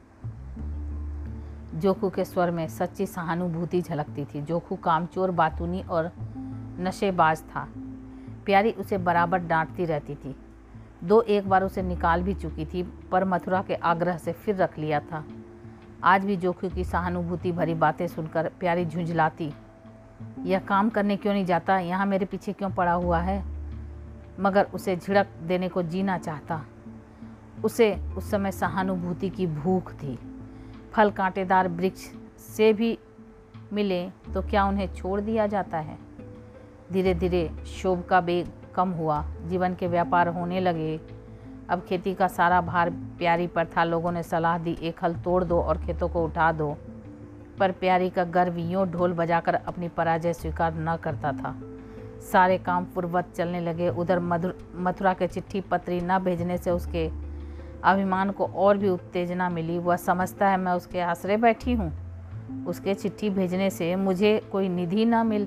जोखू 1.75 2.11
के 2.11 2.25
स्वर 2.25 2.51
में 2.51 2.67
सच्ची 2.69 3.07
सहानुभूति 3.07 3.81
झलकती 3.83 4.25
थी। 4.25 4.43
जोखू 4.43 4.77
कामचोर, 4.77 5.31
बातूनी 5.31 5.83
और 5.83 6.11
नशेबाज 6.81 7.43
था। 7.43 7.69
प्यारी 8.45 8.71
उसे 8.71 8.99
बराबर 8.99 9.39
डांटती 9.39 9.85
रहती 9.85 10.15
थी। 10.15 10.37
दो 11.05 11.21
एक 11.23 11.49
बार 11.49 11.63
उसे 11.63 11.83
निकाल 11.83 12.23
भी 12.23 12.35
चुकी 12.35 12.67
थी, 12.67 12.83
पर 12.83 13.25
मथुरा 13.25 13.63
के 13.63 13.75
आग्रह 13.75 14.17
से 14.17 14.33
फिर 14.33 14.57
रख 14.57 14.79
लिया 14.79 15.01
था। 15.01 15.25
आज 16.05 16.25
भी 16.25 16.37
जोखू 16.37 16.69
की 16.69 16.85
सहानुभूति 16.85 17.53
भरी 17.53 17.75
बातें 17.75 18.07
सुनकर 18.09 18.51
प्यारी 18.61 18.85
झुंझलाती, 18.87 19.53
यह 20.43 20.59
काम 20.59 20.91
करने 20.91 21.17
क्यों 21.17 21.35
नहीं 21.35 21.45
जाता? 21.45 21.79
यहाँ 21.79 22.07
मेरे 22.07 22.27
पीछे 22.27 22.53
क्यों 22.53 22.71
पड़ा 22.71 22.93
हुआ 22.93 23.19
है? 23.19 23.54
मगर 24.41 24.67
उसे 24.75 24.97
झिड़क 24.97 25.27
देने 25.43 25.69
को 25.69 25.83
जीना 25.83 26.19
चाहता। 26.19 26.65
उसे 27.65 27.95
उस 28.17 28.31
समय 28.31 28.53
सहानुभूति 28.53 29.29
की 29.31 29.47
भूख 29.47 29.93
थी। 29.93 30.19
फल 30.93 31.11
कांटेदार 31.11 31.69
वृक्ष 31.69 32.11
से 32.39 32.73
भी 32.73 32.99
मिले 33.73 34.05
तो 34.35 34.43
क्या 34.43 34.65
उन्हें 34.65 34.95
छोड़ 34.95 35.21
दिया 35.21 35.47
जाता 35.47 35.79
है? 35.79 35.99
धीरे 36.93 37.15
धीरे 37.15 37.49
शोभ 37.67 38.03
का 38.03 38.21
बेग 38.21 38.49
कम 38.75 38.91
हुआ। 38.91 39.25
जीवन 39.47 39.75
के 39.75 39.87
व्यापार 39.87 40.29
होने 40.29 40.61
लगे। 40.61 41.01
अब 41.71 41.81
खेती 41.81 42.15
का 42.15 42.29
सारा 42.29 42.61
भार 42.61 42.91
प्यारी 42.91 43.47
पर 43.47 43.67
था। 43.67 43.85
लोगों 43.85 44.13
ने 44.13 44.23
सलाह 44.23 44.59
दी, 44.59 44.77
एक 44.83 45.05
हल 45.05 45.15
तोड़ 45.15 45.45
दो 45.45 45.61
और 45.61 45.79
खेतों 45.79 46.09
को 46.09 46.25
उठा 46.25 46.51
दो। 46.53 46.77
पर 47.59 47.73
प्यारी 47.73 48.11
का 48.11 48.25
गर्व 48.25 48.59
यूँ 48.59 48.87
ढोल 48.87 49.13
बजाकर 49.13 49.55
अपनी 49.55 49.89
पराजय 49.89 50.33
स्वीकार 50.33 50.75
न 50.75 50.97
करता 50.97 51.33
था। 51.33 51.55
सारे 52.25 52.59
काम 52.59 52.85
पूर्वत 52.85 53.33
चलने 53.37 53.61
लगे। 53.61 53.89
उधर 53.91 54.19
मथुरा 54.19 55.13
के 55.15 55.27
चिट्ठी 55.27 55.61
पत्री 55.61 56.01
न 56.01 56.19
भेजने 56.19 56.59
से 56.59 56.71
उसके 56.71 57.09
अभिमान 57.85 58.31
को 58.31 58.47
और 58.47 58.79
भी 58.79 58.89
उत्तेजना 58.89 59.49
मिली। 59.49 59.79
वह 59.79 59.97
समझता 59.97 60.49
है, 60.49 60.57
मैं 60.57 60.73
उसके 60.73 61.01
आश्रय 61.01 61.37
बैठी 61.37 61.73
हूँ। 61.73 61.93
उसके 62.67 62.95
चिट्ठी 62.95 63.31
भेजने 63.31 63.71
से 63.71 63.95
मुझे 63.97 64.39
कोई 64.53 64.69
निधि 64.69 65.05
न 65.05 65.27
मिल 65.27 65.47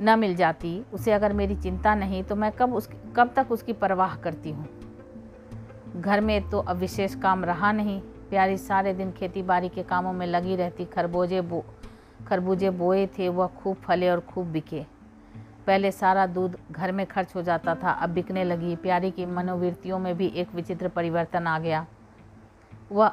न 0.00 0.18
मिल 0.18 0.34
जाती। 0.36 0.84
उसे 0.92 1.12
अगर 1.12 1.32
मेरी 1.32 1.56
चिंता 1.56 1.94
नहीं 1.94 2.22
तो 2.24 2.36
मैं 2.36 2.50
कब 2.52 2.74
उस 2.74 2.88
कब 3.16 3.32
तक 3.36 3.52
उसकी 3.52 3.72
परवाह 3.72 4.14
करती 4.16 4.50
हूँ? 4.50 4.68
घर 5.96 6.20
में 6.20 6.48
तो 6.50 6.58
अब 6.58 6.76
विशेष 6.76 7.14
काम 7.14 7.44
रहा 7.44 7.72
नहीं। 7.72 8.00
प्यारी 8.30 8.56
सारे 8.56 8.92
दिन 8.94 9.10
खेती 9.12 9.42
बाड़ी 9.42 9.68
के 9.68 9.82
कामों 9.82 10.12
में 10.12 10.26
लगी 10.26 10.56
रहती। 10.56 10.84
खरबूजे 10.84 11.40
बो, 11.40 11.64
खरबूजे 12.28 12.70
बोए 12.70 13.06
थे, 13.08 13.28
वह 13.28 13.46
खूब 13.58 13.76
फले 13.76 14.10
और 14.10 14.20
खूब 14.20 14.46
बिके। 14.46 14.84
पहले 15.66 15.90
सारा 15.92 16.26
दूध 16.26 16.56
घर 16.70 16.92
में 16.92 17.06
खर्च 17.06 17.34
हो 17.34 17.42
जाता 17.42 17.74
था, 17.74 17.90
अब 17.90 18.10
बिकने 18.10 18.44
लगी। 18.44 18.76
प्यारी 18.76 19.10
की 19.10 19.26
मनोवृत्तियों 19.26 19.98
में 19.98 20.16
भी 20.16 20.26
एक 20.26 20.54
विचित्र 20.54 20.88
परिवर्तन 20.88 21.46
आ 21.46 21.58
गया। 21.58 21.86
वह 22.92 23.12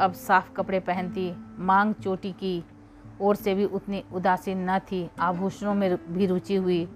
अब 0.00 0.12
साफ़ 0.12 0.52
कपड़े 0.52 0.80
पहनती, 0.80 1.34
मांग 1.58 1.94
चोटी 1.94 2.32
की 2.32 2.64
ओर 3.20 3.36
से 3.36 3.54
भी 3.54 3.64
उतनी 3.64 4.02
उदासीन 4.12 4.70
न 4.70 4.78
थी। 4.78 5.08
आभूषणों 5.20 5.74
में 5.74 5.96
भी 6.08 6.26
रुचि 6.26 6.56
हुई। 6.56 6.88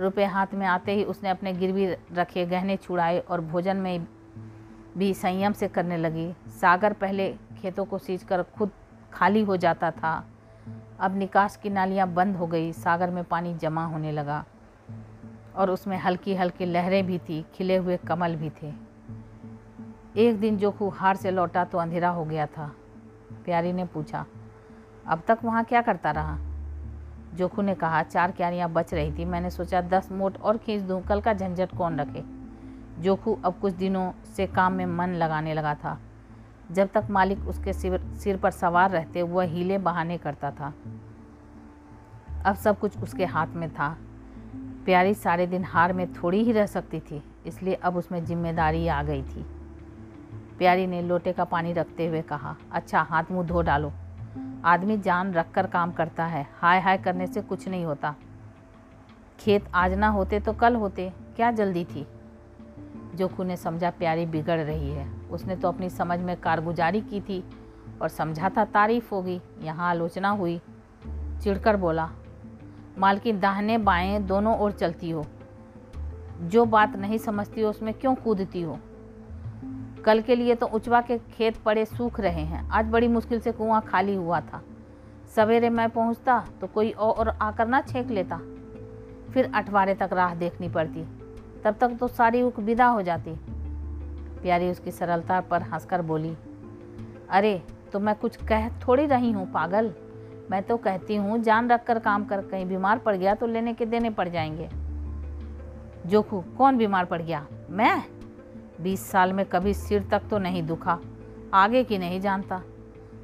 रुपए 0.00 0.24
हाथ 0.24 0.46
में 0.54 0.66
आते 0.66 0.92
ही 0.92 1.04
उसने 1.04 1.28
अपने 1.28 1.52
गिरवी 1.52 1.86
रखे 2.12 2.44
गहने 2.46 2.76
छुड़ाए 2.76 3.18
और 3.20 3.40
भोजन 3.40 3.76
में 3.76 4.06
भी 4.98 5.12
संयम 5.14 5.52
से 5.52 5.68
करने 5.68 5.96
लगी। 5.96 6.32
सागर 6.60 6.92
पहले 6.92 7.32
खेतों 7.62 7.84
को 7.84 7.98
सींच 7.98 8.22
कर 8.22 8.42
खुद 8.42 8.70
खाली 9.12 9.42
हो 9.42 9.56
जाता 9.56 9.90
था। 9.90 10.24
अब 11.00 11.16
निकास 11.16 11.56
की 11.56 11.70
नालियाँ 11.70 12.06
बंद 12.08 12.36
हो 12.36 12.46
गई, 12.46 12.72
सागर 12.72 13.10
में 13.10 13.22
पानी 13.24 13.54
जमा 13.54 13.84
होने 13.84 14.12
लगा 14.12 14.44
और 15.56 15.70
उसमें 15.70 15.96
हल्की 15.98 16.34
हल्की 16.34 16.64
लहरें 16.64 17.06
भी 17.06 17.18
थी, 17.18 17.44
खिले 17.54 17.76
हुए 17.76 17.96
कमल 17.98 18.34
भी 18.36 18.50
थे। 18.62 18.72
एक 20.16 20.40
दिन 20.40 20.56
जोखू 20.58 20.88
हार 20.88 21.16
से 21.16 21.30
लौटा 21.30 21.64
तो 21.64 21.78
अंधेरा 21.78 22.08
हो 22.08 22.24
गया 22.24 22.46
था। 22.46 22.70
प्यारी 23.44 23.72
ने 23.72 23.84
पूछा, 23.84 24.24
अब 25.06 25.22
तक 25.28 25.38
वहाँ 25.44 25.64
क्या 25.64 25.82
करता 25.82 26.10
रहा? 26.10 26.38
जोखू 27.34 27.62
ने 27.62 27.74
कहा, 27.74 28.02
चार 28.02 28.30
क्यारियाँ 28.30 28.70
बच 28.72 28.92
रही 28.94 29.12
थी। 29.12 29.24
मैंने 29.24 29.50
सोचा, 29.50 29.80
दस 29.80 30.10
मोट 30.12 30.40
और 30.40 30.56
खींच 30.56 30.82
दूँ, 30.82 31.00
कल 31.02 31.20
का 31.20 31.32
झंझट 31.32 31.76
कौन 31.76 32.00
रखे? 32.00 32.24
जोखू 33.02 33.38
अब 33.44 33.58
कुछ 33.60 33.74
दिनों 33.74 34.10
से 34.36 34.46
काम 34.46 34.72
में 34.72 34.86
मन 34.86 35.14
लगाने 35.14 35.54
लगा 35.54 35.74
था। 35.74 35.98
जब 36.70 36.88
तक 36.94 37.06
मालिक 37.10 37.46
उसके 37.48 37.72
सिर 37.72 38.00
सिर 38.14 38.36
पर 38.36 38.50
सवार 38.50 38.90
रहते, 38.90 39.22
वह 39.22 39.44
हीले 39.44 39.78
बहाने 39.80 40.18
करता 40.18 40.50
था। 40.50 40.72
अब 42.46 42.56
सब 42.56 42.78
कुछ 42.78 42.98
उसके 42.98 43.24
हाथ 43.26 43.54
में 43.54 43.68
था। 43.70 43.96
प्यारी 44.84 45.14
सारे 45.14 45.46
दिन 45.46 45.64
हार 45.64 45.92
में 45.92 46.12
थोड़ी 46.14 46.42
ही 46.44 46.52
रह 46.52 46.66
सकती 46.66 47.00
थी, 47.00 47.22
इसलिए 47.46 47.74
अब 47.74 47.96
उसमें 47.96 48.24
ज़िम्मेदारी 48.24 48.86
आ 48.88 49.02
गई 49.02 49.22
थी। 49.24 49.44
प्यारी 50.58 50.86
ने 50.86 51.02
लोटे 51.02 51.32
का 51.32 51.44
पानी 51.44 51.72
रखते 51.72 52.06
हुए 52.06 52.22
कहा 52.22 52.54
अच्छा 52.72 53.00
हाथ 53.00 53.30
मुँह 53.30 53.46
धो 53.46 53.62
डालो। 53.62 53.92
आदमी 54.64 54.96
जान 54.98 55.32
रख 55.34 55.50
कर 55.52 55.66
काम 55.66 55.92
करता 55.92 56.24
है, 56.26 56.46
हाय 56.54 56.80
हाय 56.80 56.98
करने 56.98 57.26
से 57.26 57.40
कुछ 57.42 57.68
नहीं 57.68 57.84
होता। 57.84 58.14
खेत 59.40 59.68
आज 59.74 59.92
ना 59.94 60.08
होते 60.08 60.40
तो 60.40 60.52
कल 60.52 60.74
होते, 60.74 61.12
क्या 61.36 61.50
जल्दी 61.50 61.84
थी? 61.84 62.06
जोखू 63.18 63.42
ने 63.42 63.56
समझा 63.56 63.90
प्यारी 63.90 64.26
बिगड़ 64.26 64.60
रही 64.60 64.90
है। 64.90 65.08
उसने 65.30 65.56
तो 65.56 65.68
अपनी 65.68 65.90
समझ 65.90 66.18
में 66.18 66.36
कारगुजारी 66.36 67.00
की 67.00 67.20
थी 67.20 67.44
और 68.02 68.08
समझा 68.08 68.48
था 68.48 68.64
तारीफ़ 68.64 69.14
होगी। 69.14 69.40
यहाँ 69.62 69.90
आलोचना 69.90 70.30
हुई। 70.30 70.60
चिढ़कर 71.42 71.76
बोला 71.76 72.10
मालकिन 72.98 73.40
दाहने 73.40 73.78
बाएँ 73.78 74.18
दोनों 74.20 74.58
ओर 74.58 74.72
चलती 74.72 75.10
हो। 75.10 75.26
जो 76.40 76.64
बात 76.64 76.96
नहीं 76.96 77.18
समझती 77.18 77.60
हो, 77.60 77.70
उसमें 77.70 77.94
क्यों 77.94 78.14
कूदती 78.14 78.62
हो? 78.62 78.78
कल 80.04 80.20
के 80.20 80.36
लिए 80.36 80.54
तो 80.54 80.66
उचवा 80.66 81.00
के 81.00 81.18
खेत 81.18 81.56
पड़े 81.56 81.84
सूख 81.84 82.20
रहे 82.20 82.42
हैं। 82.42 82.68
आज 82.70 82.86
बड़ी 82.86 83.08
मुश्किल 83.08 83.40
से 83.40 83.52
कुआँ 83.52 83.80
खाली 83.82 84.14
हुआ 84.14 84.40
था। 84.40 84.62
सवेरे 85.36 85.70
मैं 85.70 85.90
पहुँचता 85.90 86.44
तो 86.60 86.66
कोई 86.66 86.90
और 86.90 87.28
आकर 87.28 87.68
ना 87.68 87.80
छेक 87.80 88.10
लेता। 88.10 88.40
फिर 89.32 89.52
अठवारे 89.54 89.94
तक 89.94 90.10
राह 90.12 90.34
देखनी 90.34 90.68
पड़ती। 90.68 91.17
तब 91.68 91.76
तक 91.80 91.96
तो 92.00 92.06
सारी 92.08 92.40
उक 92.42 92.58
विदा 92.58 92.86
हो 92.86 93.00
जाती। 93.02 93.34
प्यारी 94.42 94.70
उसकी 94.70 94.90
सरलता 94.90 95.40
पर 95.40 95.62
हंसकर 95.62 96.02
बोली, 96.02 96.36
अरे 97.30 97.62
तो 97.92 97.98
मैं 98.00 98.14
कुछ 98.14 98.36
कह 98.42 98.68
थोड़ी 98.78 99.04
रही 99.06 99.32
हूँ, 99.32 99.50
पागल। 99.52 99.92
मैं 100.50 100.62
तो 100.62 100.76
कहती 100.76 101.16
हूँ, 101.16 101.38
जान 101.38 101.68
रख 101.70 101.84
कर 101.84 101.98
काम 101.98 102.24
कर, 102.24 102.42
कहीं 102.42 102.66
बीमार 102.66 102.98
पड़ 102.98 103.14
गया 103.16 103.34
तो 103.34 103.46
लेने 103.46 103.74
के 103.74 103.86
देने 103.86 104.10
पड़ 104.10 104.28
जाएँगे। 104.28 104.68
जोखू, 106.06 106.40
कौन 106.58 106.78
बीमार 106.78 107.04
पड़ 107.04 107.20
गया? 107.22 107.46
मैं? 107.70 108.02
बीस 108.80 109.10
साल 109.10 109.32
में 109.32 109.44
कभी 109.46 109.74
सिर 109.74 110.08
तक 110.10 110.22
तो 110.30 110.38
नहीं 110.38 110.62
दुखा, 110.62 110.98
आगे 111.54 111.84
की 111.84 111.98
नहीं 111.98 112.20
जानता। 112.20 112.62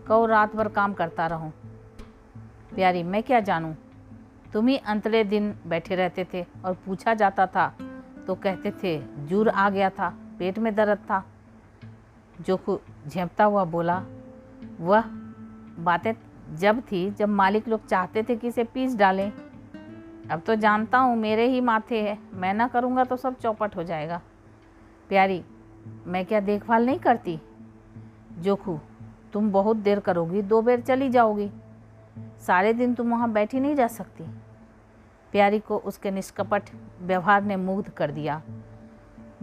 कहो, 0.06 0.26
रात 0.26 0.56
भर 0.56 0.68
काम 0.68 0.92
करता 0.92 1.26
रहूँ। 1.26 1.52
प्यारी, 2.74 3.02
मैं 3.02 3.22
क्या 3.22 3.40
जानूं? 3.40 3.74
तुम 4.52 4.68
ही 4.68 4.76
अंतले 4.76 5.24
दिन 5.24 5.54
बैठे 5.66 5.96
रहते 5.96 6.26
थे 6.34 6.44
और 6.64 6.76
पूछा 6.86 7.14
जाता 7.14 7.46
था 7.46 7.72
तो 8.26 8.34
कहते 8.34 8.72
थे, 8.82 9.02
जूर 9.26 9.48
आ 9.48 9.70
गया 9.70 9.90
था, 9.90 10.14
पेट 10.38 10.58
में 10.58 10.74
दर्द 10.74 10.98
था। 10.98 11.24
जोखू 12.40 12.78
झेपता 13.08 13.44
हुआ 13.44 13.64
बोला, 13.64 14.02
वह 14.80 15.04
बातें 15.78 16.12
जब 16.56 16.80
थी, 16.80 17.10
जब 17.10 17.28
मालिक 17.28 17.68
लोग 17.68 17.86
चाहते 17.86 18.22
थे 18.22 18.36
कि 18.36 18.48
इसे 18.48 18.64
पीस 18.64 18.96
डालें। 18.96 19.32
अब 20.30 20.40
तो 20.40 20.54
जानता 20.54 20.98
हूँ, 20.98 21.16
मेरे 21.16 21.48
ही 21.48 21.60
माथे 21.60 22.02
है। 22.02 22.18
मैं 22.32 22.54
ना 22.54 22.68
करूँगा 22.68 23.04
तो 23.04 23.16
सब 23.16 23.38
चौपट 23.38 23.76
हो 23.76 23.82
जाएगा। 23.82 24.20
प्यारी, 25.08 25.44
मैं 26.06 26.26
क्या 26.26 26.40
देखभाल 26.40 26.86
नहीं 26.86 26.98
करती? 26.98 27.40
जोखू, 28.38 28.78
तुम 29.32 29.50
बहुत 29.50 29.76
देर 29.76 30.00
करोगी, 30.00 30.42
दो 30.42 30.62
बेर 30.62 30.80
चली 30.80 31.08
जाओगी। 31.08 31.50
सारे 32.46 32.72
दिन 32.72 32.94
तुम 32.94 33.10
वहाँ 33.10 33.32
बैठी 33.32 33.60
नहीं 33.60 33.74
जा 33.74 33.86
सकती। 33.86 34.24
प्यारी 35.34 35.58
को 35.58 35.76
उसके 35.76 36.10
निष्कपट 36.10 36.68
व्यवहार 37.02 37.42
ने 37.42 37.56
मुग्ध 37.56 37.88
कर 37.90 38.10
दिया। 38.10 38.40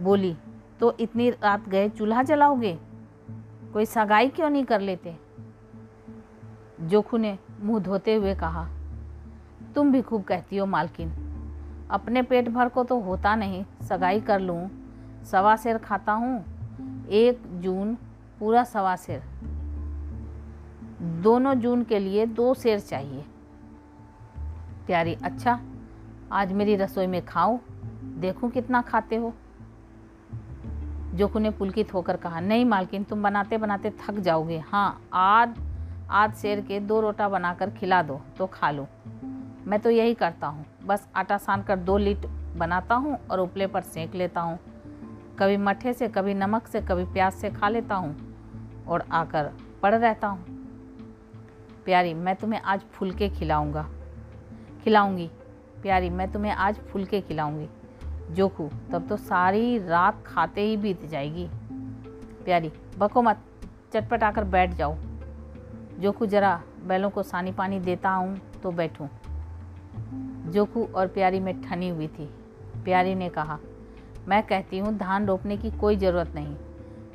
बोली 0.00 0.36
तो 0.80 0.92
इतनी 1.00 1.28
रात 1.30 1.68
गए 1.68 1.88
चूल्हा 1.88 2.22
जलाओगे? 2.22 2.78
कोई 3.72 3.84
सगाई 3.86 4.28
क्यों 4.28 4.48
नहीं 4.50 4.64
कर 4.64 4.80
लेते? 4.80 5.14
जोखू 6.80 7.16
ने 7.16 7.36
मुँह 7.60 7.80
धोते 7.80 8.14
हुए 8.14 8.34
कहा, 8.34 8.66
तुम 9.74 9.92
भी 9.92 10.00
खूब 10.02 10.22
कहती 10.22 10.56
हो 10.56 10.66
मालकिन। 10.66 11.10
अपने 11.90 12.22
पेट 12.22 12.48
भर 12.48 12.68
को 12.68 12.84
तो 12.84 12.98
होता 13.00 13.34
नहीं, 13.36 13.64
सगाई 13.82 14.20
कर 14.20 14.40
लूँ, 14.40 14.68
सवा 15.24 15.56
शेर 15.56 15.78
खाता 15.78 16.12
हूँ, 16.12 16.44
एक 17.08 17.42
जून 17.60 17.94
पूरा 18.40 18.64
सवा 18.64 18.94
शेर 18.96 19.22
दोनों 21.22 21.54
जून 21.54 21.82
के 21.82 21.98
लिए 21.98 22.26
दो 22.26 22.52
शेर 22.54 22.80
चाहिए। 22.80 23.24
प्यारी 24.86 25.14
अच्छा 25.14 25.60
आज 26.32 26.52
मेरी 26.52 26.74
रसोई 26.76 27.06
में 27.06 27.24
खाओ 27.26 27.58
देखूँ 28.20 28.50
कितना 28.50 28.80
खाते 28.82 29.16
हो। 29.16 29.32
जोकू 31.14 31.38
ने 31.38 31.50
पुलकित 31.50 31.92
होकर 31.94 32.16
कहा, 32.16 32.40
नहीं 32.40 32.64
मालकिन, 32.64 33.04
तुम 33.04 33.22
बनाते 33.22 33.58
बनाते 33.58 33.90
थक 34.00 34.20
जाओगे। 34.20 34.58
हाँ 34.58 35.02
आज 35.12 35.54
आज 36.10 36.34
शेर 36.34 36.60
के 36.60 36.78
दो 36.80 37.00
रोटा 37.00 37.28
बनाकर 37.28 37.70
खिला 37.70 38.00
दो 38.02 38.20
तो 38.38 38.46
खा 38.46 38.70
लो। 38.70 38.86
मैं 39.66 39.80
तो 39.80 39.90
यही 39.90 40.14
करता 40.14 40.46
हूँ। 40.46 40.64
बस 40.84 41.06
आटा 41.16 41.38
सान 41.38 41.62
कर 41.62 41.76
दो 41.76 41.98
लीट 41.98 42.26
बनाता 42.56 42.94
हूँ 42.94 43.18
और 43.30 43.40
उपले 43.40 43.66
पर 43.66 43.82
सेंक 43.82 44.14
लेता 44.14 44.40
हूँ। 44.40 44.58
कभी 45.38 45.56
मठे 45.56 45.92
से, 45.92 46.08
कभी 46.08 46.34
नमक 46.34 46.66
से, 46.66 46.80
कभी 46.80 47.04
प्याज 47.04 47.32
से 47.32 47.50
खा 47.50 47.68
लेता 47.68 47.94
हूँ 47.94 48.16
और 48.88 49.04
आकर 49.12 49.52
पड़ 49.82 49.94
रहता 49.94 50.26
हूँ। 50.26 50.44
प्यारी, 51.84 52.14
मैं 52.14 52.36
तुम्हें 52.36 52.60
आज 52.60 52.80
फुलके 52.92 53.28
खिलाऊँगा। 53.28 53.86
खिलाऊँगी। 54.84 55.30
प्यारी, 55.82 56.10
मैं 56.10 56.30
तुम्हें 56.32 56.52
आज 56.52 56.78
फुलके 56.82 57.20
खिलाऊँगी। 57.20 57.68
जोखू, 58.30 58.68
तब 58.92 59.06
तो 59.08 59.16
सारी 59.16 59.78
रात 59.78 60.22
खाते 60.26 60.60
ही 60.60 60.76
बीत 60.76 61.04
जाएगी। 61.04 61.48
प्यारी, 62.44 62.72
बको 62.98 63.22
मत, 63.22 63.40
चटपट 63.92 64.22
आकर 64.22 64.44
बैठ 64.44 64.74
जाओ। 64.74 64.96
जोखू, 65.98 66.26
जरा 66.26 66.60
बैलों 66.84 67.10
को 67.10 67.22
सानी 67.22 67.52
पानी 67.52 67.80
देता 67.80 68.10
हूँ 68.10 68.40
तो 68.62 68.70
बैठूँ। 68.70 69.08
जोखू 70.52 70.86
और 70.86 71.06
प्यारी 71.06 71.40
में 71.40 71.62
ठनी 71.62 71.88
हुई 71.88 72.08
थी। 72.08 72.30
प्यारी 72.84 73.14
ने 73.14 73.28
कहा, 73.28 73.58
मैं 74.28 74.42
कहती 74.42 74.78
हूँ, 74.78 74.96
धान 74.98 75.26
रोपने 75.26 75.56
की 75.56 75.70
कोई 75.70 75.96
ज़रूरत 75.96 76.32
नहीं। 76.34 76.56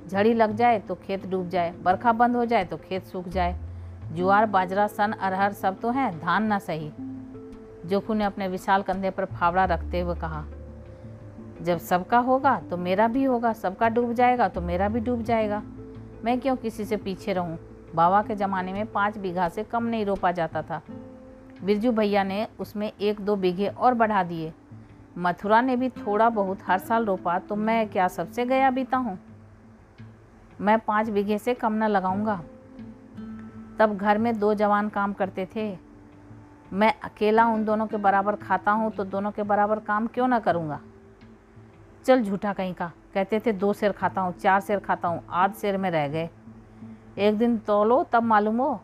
झड़ी 0.07 0.33
लग 0.33 0.55
जाए 0.55 0.79
तो 0.79 0.95
खेत 0.95 1.27
डूब 1.27 1.49
जाए, 1.49 1.73
बरखा 1.81 2.11
बंद 2.11 2.35
हो 2.35 2.45
जाए 2.45 2.65
तो 2.65 2.77
खेत 2.77 3.03
सूख 3.03 3.27
जाए। 3.27 3.59
जुआर, 4.11 4.45
बाजरा, 4.45 4.87
सन, 4.87 5.11
अरहर 5.11 5.53
सब 5.53 5.79
तो 5.79 5.91
हैं, 5.91 6.11
धान 6.19 6.43
ना 6.43 6.59
सही। 6.59 6.91
जोखू 7.87 8.13
ने 8.13 8.23
अपने 8.23 8.47
विशाल 8.47 8.81
कंधे 8.81 9.09
पर 9.09 9.25
फावड़ा 9.27 9.65
रखते 9.65 9.99
हुए 9.99 10.15
कहा, 10.15 10.43
जब 11.61 11.77
सबका 11.79 12.17
होगा 12.19 12.59
तो 12.61 12.77
मेरा 12.77 13.07
भी 13.07 13.23
होगा, 13.23 13.53
सबका 13.53 13.89
डूब 13.89 14.13
जाएगा 14.13 14.47
तो 14.47 14.61
मेरा 14.61 14.89
भी 14.89 14.99
डूब 14.99 15.21
जाएगा। 15.23 15.61
मैं 16.23 16.39
क्यों 16.39 16.55
किसी 16.55 16.85
से 16.85 16.97
पीछे 16.97 17.33
रहूँ? 17.33 17.57
बाबा 17.95 18.21
के 18.21 18.35
ज़माने 18.35 18.73
में 18.73 18.85
पाँच 18.85 19.17
बीघा 19.17 19.47
से 19.49 19.63
कम 19.63 19.83
नहीं 19.83 20.05
रोपा 20.05 20.31
जाता 20.31 20.61
था। 20.61 20.81
बिरजू 21.63 21.91
भैया 21.91 22.23
ने 22.23 22.47
उसमें 22.59 22.91
एक 22.91 23.21
दो 23.21 23.35
बीघे 23.35 23.67
और 23.67 23.93
बढ़ा 23.93 24.23
दिए। 24.23 24.51
मथुरा 25.17 25.61
ने 25.61 25.75
भी 25.75 25.89
थोड़ा 25.89 26.29
बहुत 26.29 26.59
हर 26.67 26.79
साल 26.79 27.05
रोपा 27.05 27.37
तो 27.39 27.55
मैं 27.55 27.87
क्या 27.89 28.07
सबसे 28.07 28.45
गया 28.45 28.69
बीता 28.71 28.97
हूँ? 28.97 29.17
मैं 30.61 30.77
पाँच 30.79 31.09
बीघे 31.09 31.37
से 31.37 31.53
कम 31.53 31.73
न 31.73 31.87
लगाऊँगा। 31.87 32.41
तब 33.79 33.97
घर 33.97 34.17
में 34.17 34.37
दो 34.39 34.53
जवान 34.53 34.89
काम 34.89 35.13
करते 35.13 35.47
थे। 35.55 35.67
मैं 36.73 36.93
अकेला 37.03 37.45
उन 37.45 37.65
दोनों 37.65 37.87
के 37.87 37.97
बराबर 37.97 38.35
खाता 38.35 38.71
हूँ 38.71 38.91
तो 38.91 39.03
दोनों 39.03 39.31
के 39.31 39.43
बराबर 39.43 39.79
काम 39.79 40.07
क्यों 40.07 40.27
ना 40.27 40.39
करूँगा? 40.39 40.79
चल 42.05 42.23
झूठा 42.23 42.53
कहीं 42.53 42.73
का। 42.73 42.91
कहते 43.13 43.39
थे, 43.39 43.51
दो 43.51 43.73
शेर 43.73 43.91
खाता 43.91 44.21
हूँ, 44.21 44.33
चार 44.33 44.61
शेर 44.61 44.79
खाता 44.79 45.07
हूँ, 45.07 45.23
आध 45.29 45.53
शेर 45.53 45.77
में 45.77 45.91
रह 45.91 46.07
गए। 46.07 46.29
एक 47.17 47.37
दिन 47.37 47.57
तोलो, 47.57 48.03
तब 48.03 48.23
मालूम 48.23 48.57
हो? 48.57 48.81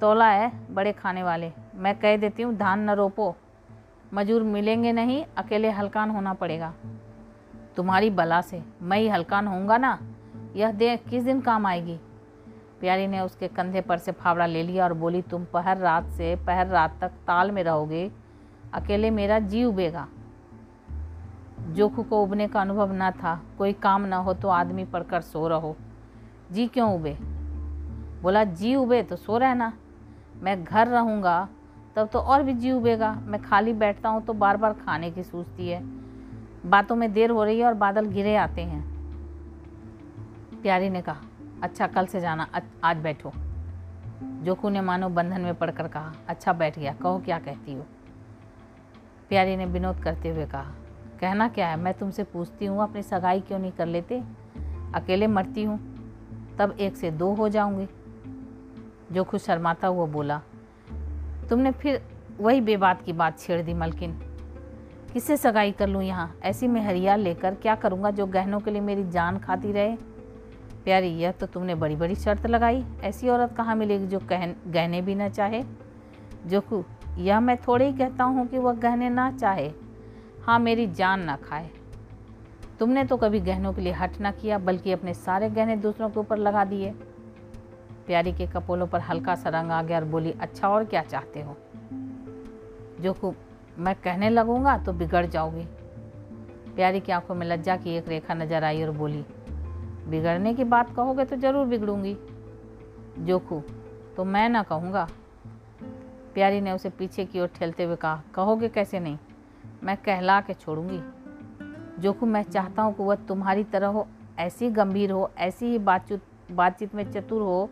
तोला 0.00 0.28
है 0.28 0.74
बड़े 0.74 0.92
खाने 0.92 1.22
वाले। 1.22 1.52
मैं 1.74 1.98
कह 1.98 2.16
देती 2.16 2.42
हूँ, 2.42 2.56
धान 2.56 2.80
न 2.80 2.90
रोपो। 2.90 3.36
मजूर 4.14 4.42
मिलेंगे 4.42 4.92
नहीं, 4.92 5.24
अकेले 5.36 5.70
हलकान 5.70 6.10
होना 6.10 6.34
पड़ेगा। 6.34 6.74
तुम्हारी 7.76 8.10
बला 8.10 8.40
से 8.40 8.62
मैं 8.82 8.98
ही 8.98 9.08
हलकान 9.08 9.46
होऊँगा 9.46 9.78
ना? 9.78 9.98
यह 10.56 10.72
देह 10.72 10.96
किस 10.96 11.24
दिन 11.24 11.40
काम 11.40 11.66
आएगी? 11.66 12.00
प्यारी 12.86 13.06
ने 13.06 13.20
उसके 13.20 13.48
कंधे 13.48 13.80
पर 13.80 13.98
से 13.98 14.12
फावड़ा 14.12 14.46
ले 14.46 14.62
लिया 14.62 14.84
और 14.84 14.92
बोली, 14.92 15.22
तुम 15.22 15.44
पहर 15.44 15.78
रात 15.78 16.10
से 16.10 16.36
पहर 16.36 16.66
रात 16.66 16.98
तक 17.00 17.08
ताल 17.08 17.50
में 17.50 17.62
रहोगे, 17.64 18.10
अकेले 18.74 19.10
मेरा 19.10 19.38
जी 19.38 19.64
उबेगा। 19.64 20.06
जोखू 21.74 22.02
को 22.02 22.22
उबने 22.22 22.48
का 22.48 22.60
अनुभव 22.60 22.92
न 22.92 23.10
था। 23.10 23.42
कोई 23.58 23.72
काम 23.72 24.06
न 24.06 24.12
हो 24.12 24.34
तो 24.34 24.48
आदमी 24.48 24.84
पढ़कर 24.84 25.20
सो 25.20 25.48
रहो। 25.48 25.76
जी 26.52 26.66
क्यों 26.66 26.94
उबे? 26.94 27.16
बोला, 28.22 28.44
जी 28.44 28.74
उबे 28.74 29.02
तो 29.02 29.16
सो 29.16 29.38
रहना। 29.38 29.72
मैं 30.42 30.64
घर 30.64 30.88
रहूँगा, 30.88 31.48
तब 31.96 32.08
तो 32.08 32.18
और 32.18 32.42
भी 32.42 32.54
जी 32.54 32.72
उबेगा। 32.72 33.12
मैं 33.24 33.42
खाली 33.42 33.72
बैठता 33.72 34.08
हूँ 34.08 34.24
तो 34.24 34.32
बार 34.32 34.56
बार 34.56 34.72
खाने 34.72 35.10
की 35.10 35.22
सूझती 35.22 35.68
है। 35.68 35.82
बातों 36.66 36.96
में 36.96 37.12
देर 37.12 37.30
हो 37.30 37.44
रही 37.44 37.58
है 37.58 37.66
और 37.66 37.74
बादल 37.74 38.06
घिरे 38.06 38.36
आते 38.36 38.60
हैं। 38.60 38.84
प्यारी 40.62 40.90
ने 40.90 41.02
कहा 41.02 41.20
अच्छा 41.62 41.86
कल 41.86 42.06
से 42.06 42.20
जाना। 42.20 42.46
आज 42.84 42.96
बैठो। 42.96 43.32
जोखू 44.44 44.68
ने 44.68 44.80
मानो 44.80 45.08
बंधन 45.08 45.40
में 45.40 45.54
पड़कर 45.54 45.88
कहा 45.88 46.12
अच्छा 46.28 46.52
बैठ 46.52 46.78
गया। 46.78 46.92
कहो 46.92 47.18
क्या 47.18 47.38
कहती 47.38 47.74
हो? 47.74 47.86
प्यारी 49.30 49.56
ने 49.56 49.66
विनोद 49.66 50.02
करते 50.02 50.28
हुए 50.28 50.46
कहा, 50.46 50.72
कहना 51.20 51.48
क्या 51.48 51.68
है? 51.68 51.76
मैं 51.76 51.92
तुमसे 51.94 52.24
पूछती 52.24 52.66
हूँ, 52.66 52.82
अपनी 52.82 53.02
सगाई 53.02 53.40
क्यों 53.40 53.58
नहीं 53.58 53.72
कर 53.72 53.86
लेते? 53.86 54.22
अकेले 54.94 55.26
मरती 55.26 55.64
हूँ, 55.64 55.78
तब 56.58 56.76
एक 56.80 56.96
से 56.96 57.10
दो 57.12 57.32
हो 57.34 57.48
जाऊँगी। 57.48 57.86
जोखू 59.12 59.38
शर्माता 59.38 59.88
हुआ 59.88 60.06
बोला, 60.06 60.40
तुमने 61.48 61.70
फिर 61.72 62.00
वही 62.40 62.60
बेबात 62.60 63.02
की 63.02 63.12
बात 63.12 63.38
छेड़ 63.38 63.60
दी 63.62 63.74
मलकिन। 63.74 64.12
किससे 65.12 65.36
सगाई 65.36 65.72
कर 65.72 65.88
लूँ 65.88 66.02
यहाँ? 66.02 66.34
ऐसी 66.42 66.68
में 66.68 66.80
हरिया 66.80 67.16
लेकर 67.16 67.54
क्या 67.54 67.74
करूँगा 67.74 68.10
जो 68.10 68.26
गहनों 68.26 68.60
के 68.60 68.70
लिए 68.70 68.80
मेरी 68.82 69.08
जान 69.10 69.38
खाती 69.38 69.72
रहे? 69.72 69.96
प्यारी 70.86 71.08
यह 71.08 71.32
तो 71.32 71.46
तुमने 71.46 71.74
बड़ी 71.74 71.96
बड़ी 71.96 72.14
शर्त 72.14 72.46
लगाई। 72.46 72.84
ऐसी 73.02 73.28
औरत 73.28 73.54
कहाँ 73.56 73.76
मिलेगी 73.76 74.06
जो 74.06 74.18
कहन, 74.18 74.54
गहने 74.66 75.02
भी 75.02 75.14
ना 75.14 75.28
चाहे? 75.28 75.62
जोकू 76.46 76.84
यह 77.18 77.40
मैं 77.40 77.56
थोड़े 77.56 77.86
ही 77.86 77.92
कहता 77.92 78.24
हूँ 78.24 78.46
कि 78.46 78.58
वह 78.58 78.72
गहने 78.72 79.08
ना 79.08 79.30
चाहे। 79.30 79.70
हाँ 80.42 80.58
मेरी 80.58 80.86
जान 80.86 81.20
ना 81.20 81.36
खाए। 81.36 81.70
तुमने 82.78 83.04
तो 83.04 83.16
कभी 83.16 83.40
गहनों 83.40 83.72
के 83.72 83.80
लिए 83.80 83.92
हट 83.92 84.20
ना 84.20 84.30
किया, 84.30 84.58
बल्कि 84.58 84.92
अपने 84.92 85.14
सारे 85.14 85.50
गहने 85.50 85.76
दूसरों 85.76 86.10
के 86.10 86.20
ऊपर 86.20 86.38
लगा 86.38 86.64
दिए। 86.64 86.90
प्यारी 88.06 88.32
के 88.32 88.46
कपोलों 88.46 88.86
पर 88.86 89.00
हल्का 89.00 89.34
सा 89.34 89.50
रंग 89.50 89.70
आ 89.70 89.82
गया 89.82 89.98
और 89.98 90.04
बोली 90.04 90.34
अच्छा 90.40 90.68
और 90.68 90.84
क्या 90.84 91.02
चाहते 91.02 91.42
हो? 91.42 91.56
जो 93.00 93.12
को 93.12 93.34
मैं 93.78 93.94
कहने 93.94 94.30
लगूँगा 94.30 94.78
तो 94.78 94.92
बिगड़ 94.92 95.26
जाओगी। 95.26 95.66
प्यारी 96.76 97.00
की 97.00 97.12
आँखों 97.12 97.34
में 97.34 97.46
लज्जा 97.46 97.76
की 97.76 97.96
एक 97.96 98.08
रेखा 98.08 98.34
नज़र 98.34 98.64
आई 98.64 98.82
और 98.82 98.90
बोली 98.90 99.24
बिगड़ने 100.08 100.54
की 100.54 100.64
बात 100.64 100.94
कहोगे 100.94 101.24
तो 101.24 101.36
ज़रूर 101.36 101.66
बिगड़ूँगी। 101.66 102.16
जोखू 103.18 103.62
तो 104.16 104.24
मैं 104.24 104.48
ना 104.48 104.62
कहूँगा। 104.62 105.08
प्यारी 106.34 106.60
ने 106.60 106.72
उसे 106.72 106.90
पीछे 106.90 107.24
की 107.24 107.40
ओर 107.40 107.46
ठेलते 107.46 107.84
हुए 107.84 107.96
कहा, 107.96 108.22
कहोगे 108.34 108.68
कैसे 108.68 109.00
नहीं? 109.00 109.18
मैं 109.84 109.96
कहला 109.96 110.40
के 110.40 110.54
छोड़ूँगी। 110.54 111.00
जोखू, 112.02 112.26
मैं 112.26 112.42
चाहता 112.42 112.82
हूँ 112.82 112.94
कि 112.94 113.02
वह 113.02 113.14
तुम्हारी 113.14 113.64
तरह 113.64 113.86
हो, 113.86 114.06
ऐसी 114.38 114.70
गंभीर 114.70 115.10
हो, 115.10 115.30
ऐसी 115.38 115.66
ही 115.66 115.78
बातचीत 115.78 116.22
बातचीत 116.52 116.94
में 116.94 117.12
चतुर 117.12 117.42
हो, 117.42 117.70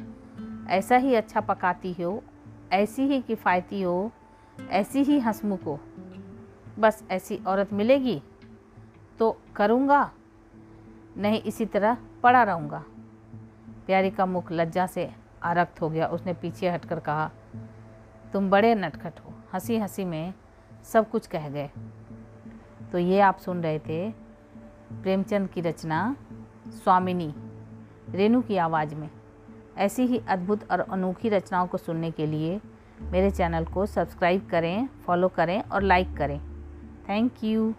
ऐसा 0.68 0.96
ही 0.96 1.14
अच्छा 1.14 1.40
पकाती 1.40 1.92
हो, 1.92 2.22
ऐसी 2.72 3.02
ही 3.02 3.20
किफ़ायती 3.20 3.82
हो, 3.82 4.10
ऐसी 4.70 5.02
ही 5.02 5.18
हंसमुख 5.18 5.66
हो। 5.66 5.80
बस 6.78 7.04
ऐसी 7.10 7.40
औरत 7.46 7.72
मिलेगी? 7.72 8.22
तो 9.18 9.38
करूँगा? 9.56 10.10
नहीं, 11.16 11.42
इसी 11.42 11.66
तरह 11.66 11.96
पड़ा 12.24 12.42
रहूँगा। 12.42 12.84
प्यारी 13.86 14.10
का 14.10 14.26
मुख 14.26 14.52
लज्जा 14.52 14.86
से 14.86 15.10
आरक्त 15.42 15.80
हो 15.80 15.90
गया। 15.90 16.06
उसने 16.06 16.32
पीछे 16.32 16.70
हटकर 16.70 17.00
कहा, 17.00 17.30
तुम 18.32 18.50
बड़े 18.50 18.74
नटखट 18.74 19.20
हो। 19.20 19.34
हँसी 19.52 19.78
हँसी 19.78 20.04
में 20.04 20.34
सब 20.84 21.10
कुछ 21.10 21.26
कह 21.26 21.48
गए। 21.48 21.70
तो 22.92 22.98
ये 22.98 23.20
आप 23.20 23.38
सुन 23.38 23.62
रहे 23.62 23.78
थे 23.78 24.10
प्रेमचंद 24.92 25.48
की 25.48 25.60
रचना 25.60 26.16
स्वामिनी, 26.68 27.34
रेणु 28.10 28.42
की 28.42 28.56
आवाज़ 28.56 28.94
में। 28.94 29.10
ऐसी 29.76 30.02
ही 30.02 30.18
अद्भुत 30.18 30.70
और 30.70 30.80
अनोखी 30.80 31.28
रचनाओं 31.28 31.66
को 31.66 31.78
सुनने 31.78 32.10
के 32.10 32.26
लिए 32.26 32.60
मेरे 33.00 33.30
चैनल 33.30 33.64
को 33.64 33.86
सब्सक्राइब 33.86 34.48
करें, 34.50 34.88
फॉलो 35.06 35.28
करें 35.28 35.62
और 35.62 35.82
लाइक 35.82 36.16
करें। 36.16 36.40
Thank 37.08 37.44
you. 37.44 37.74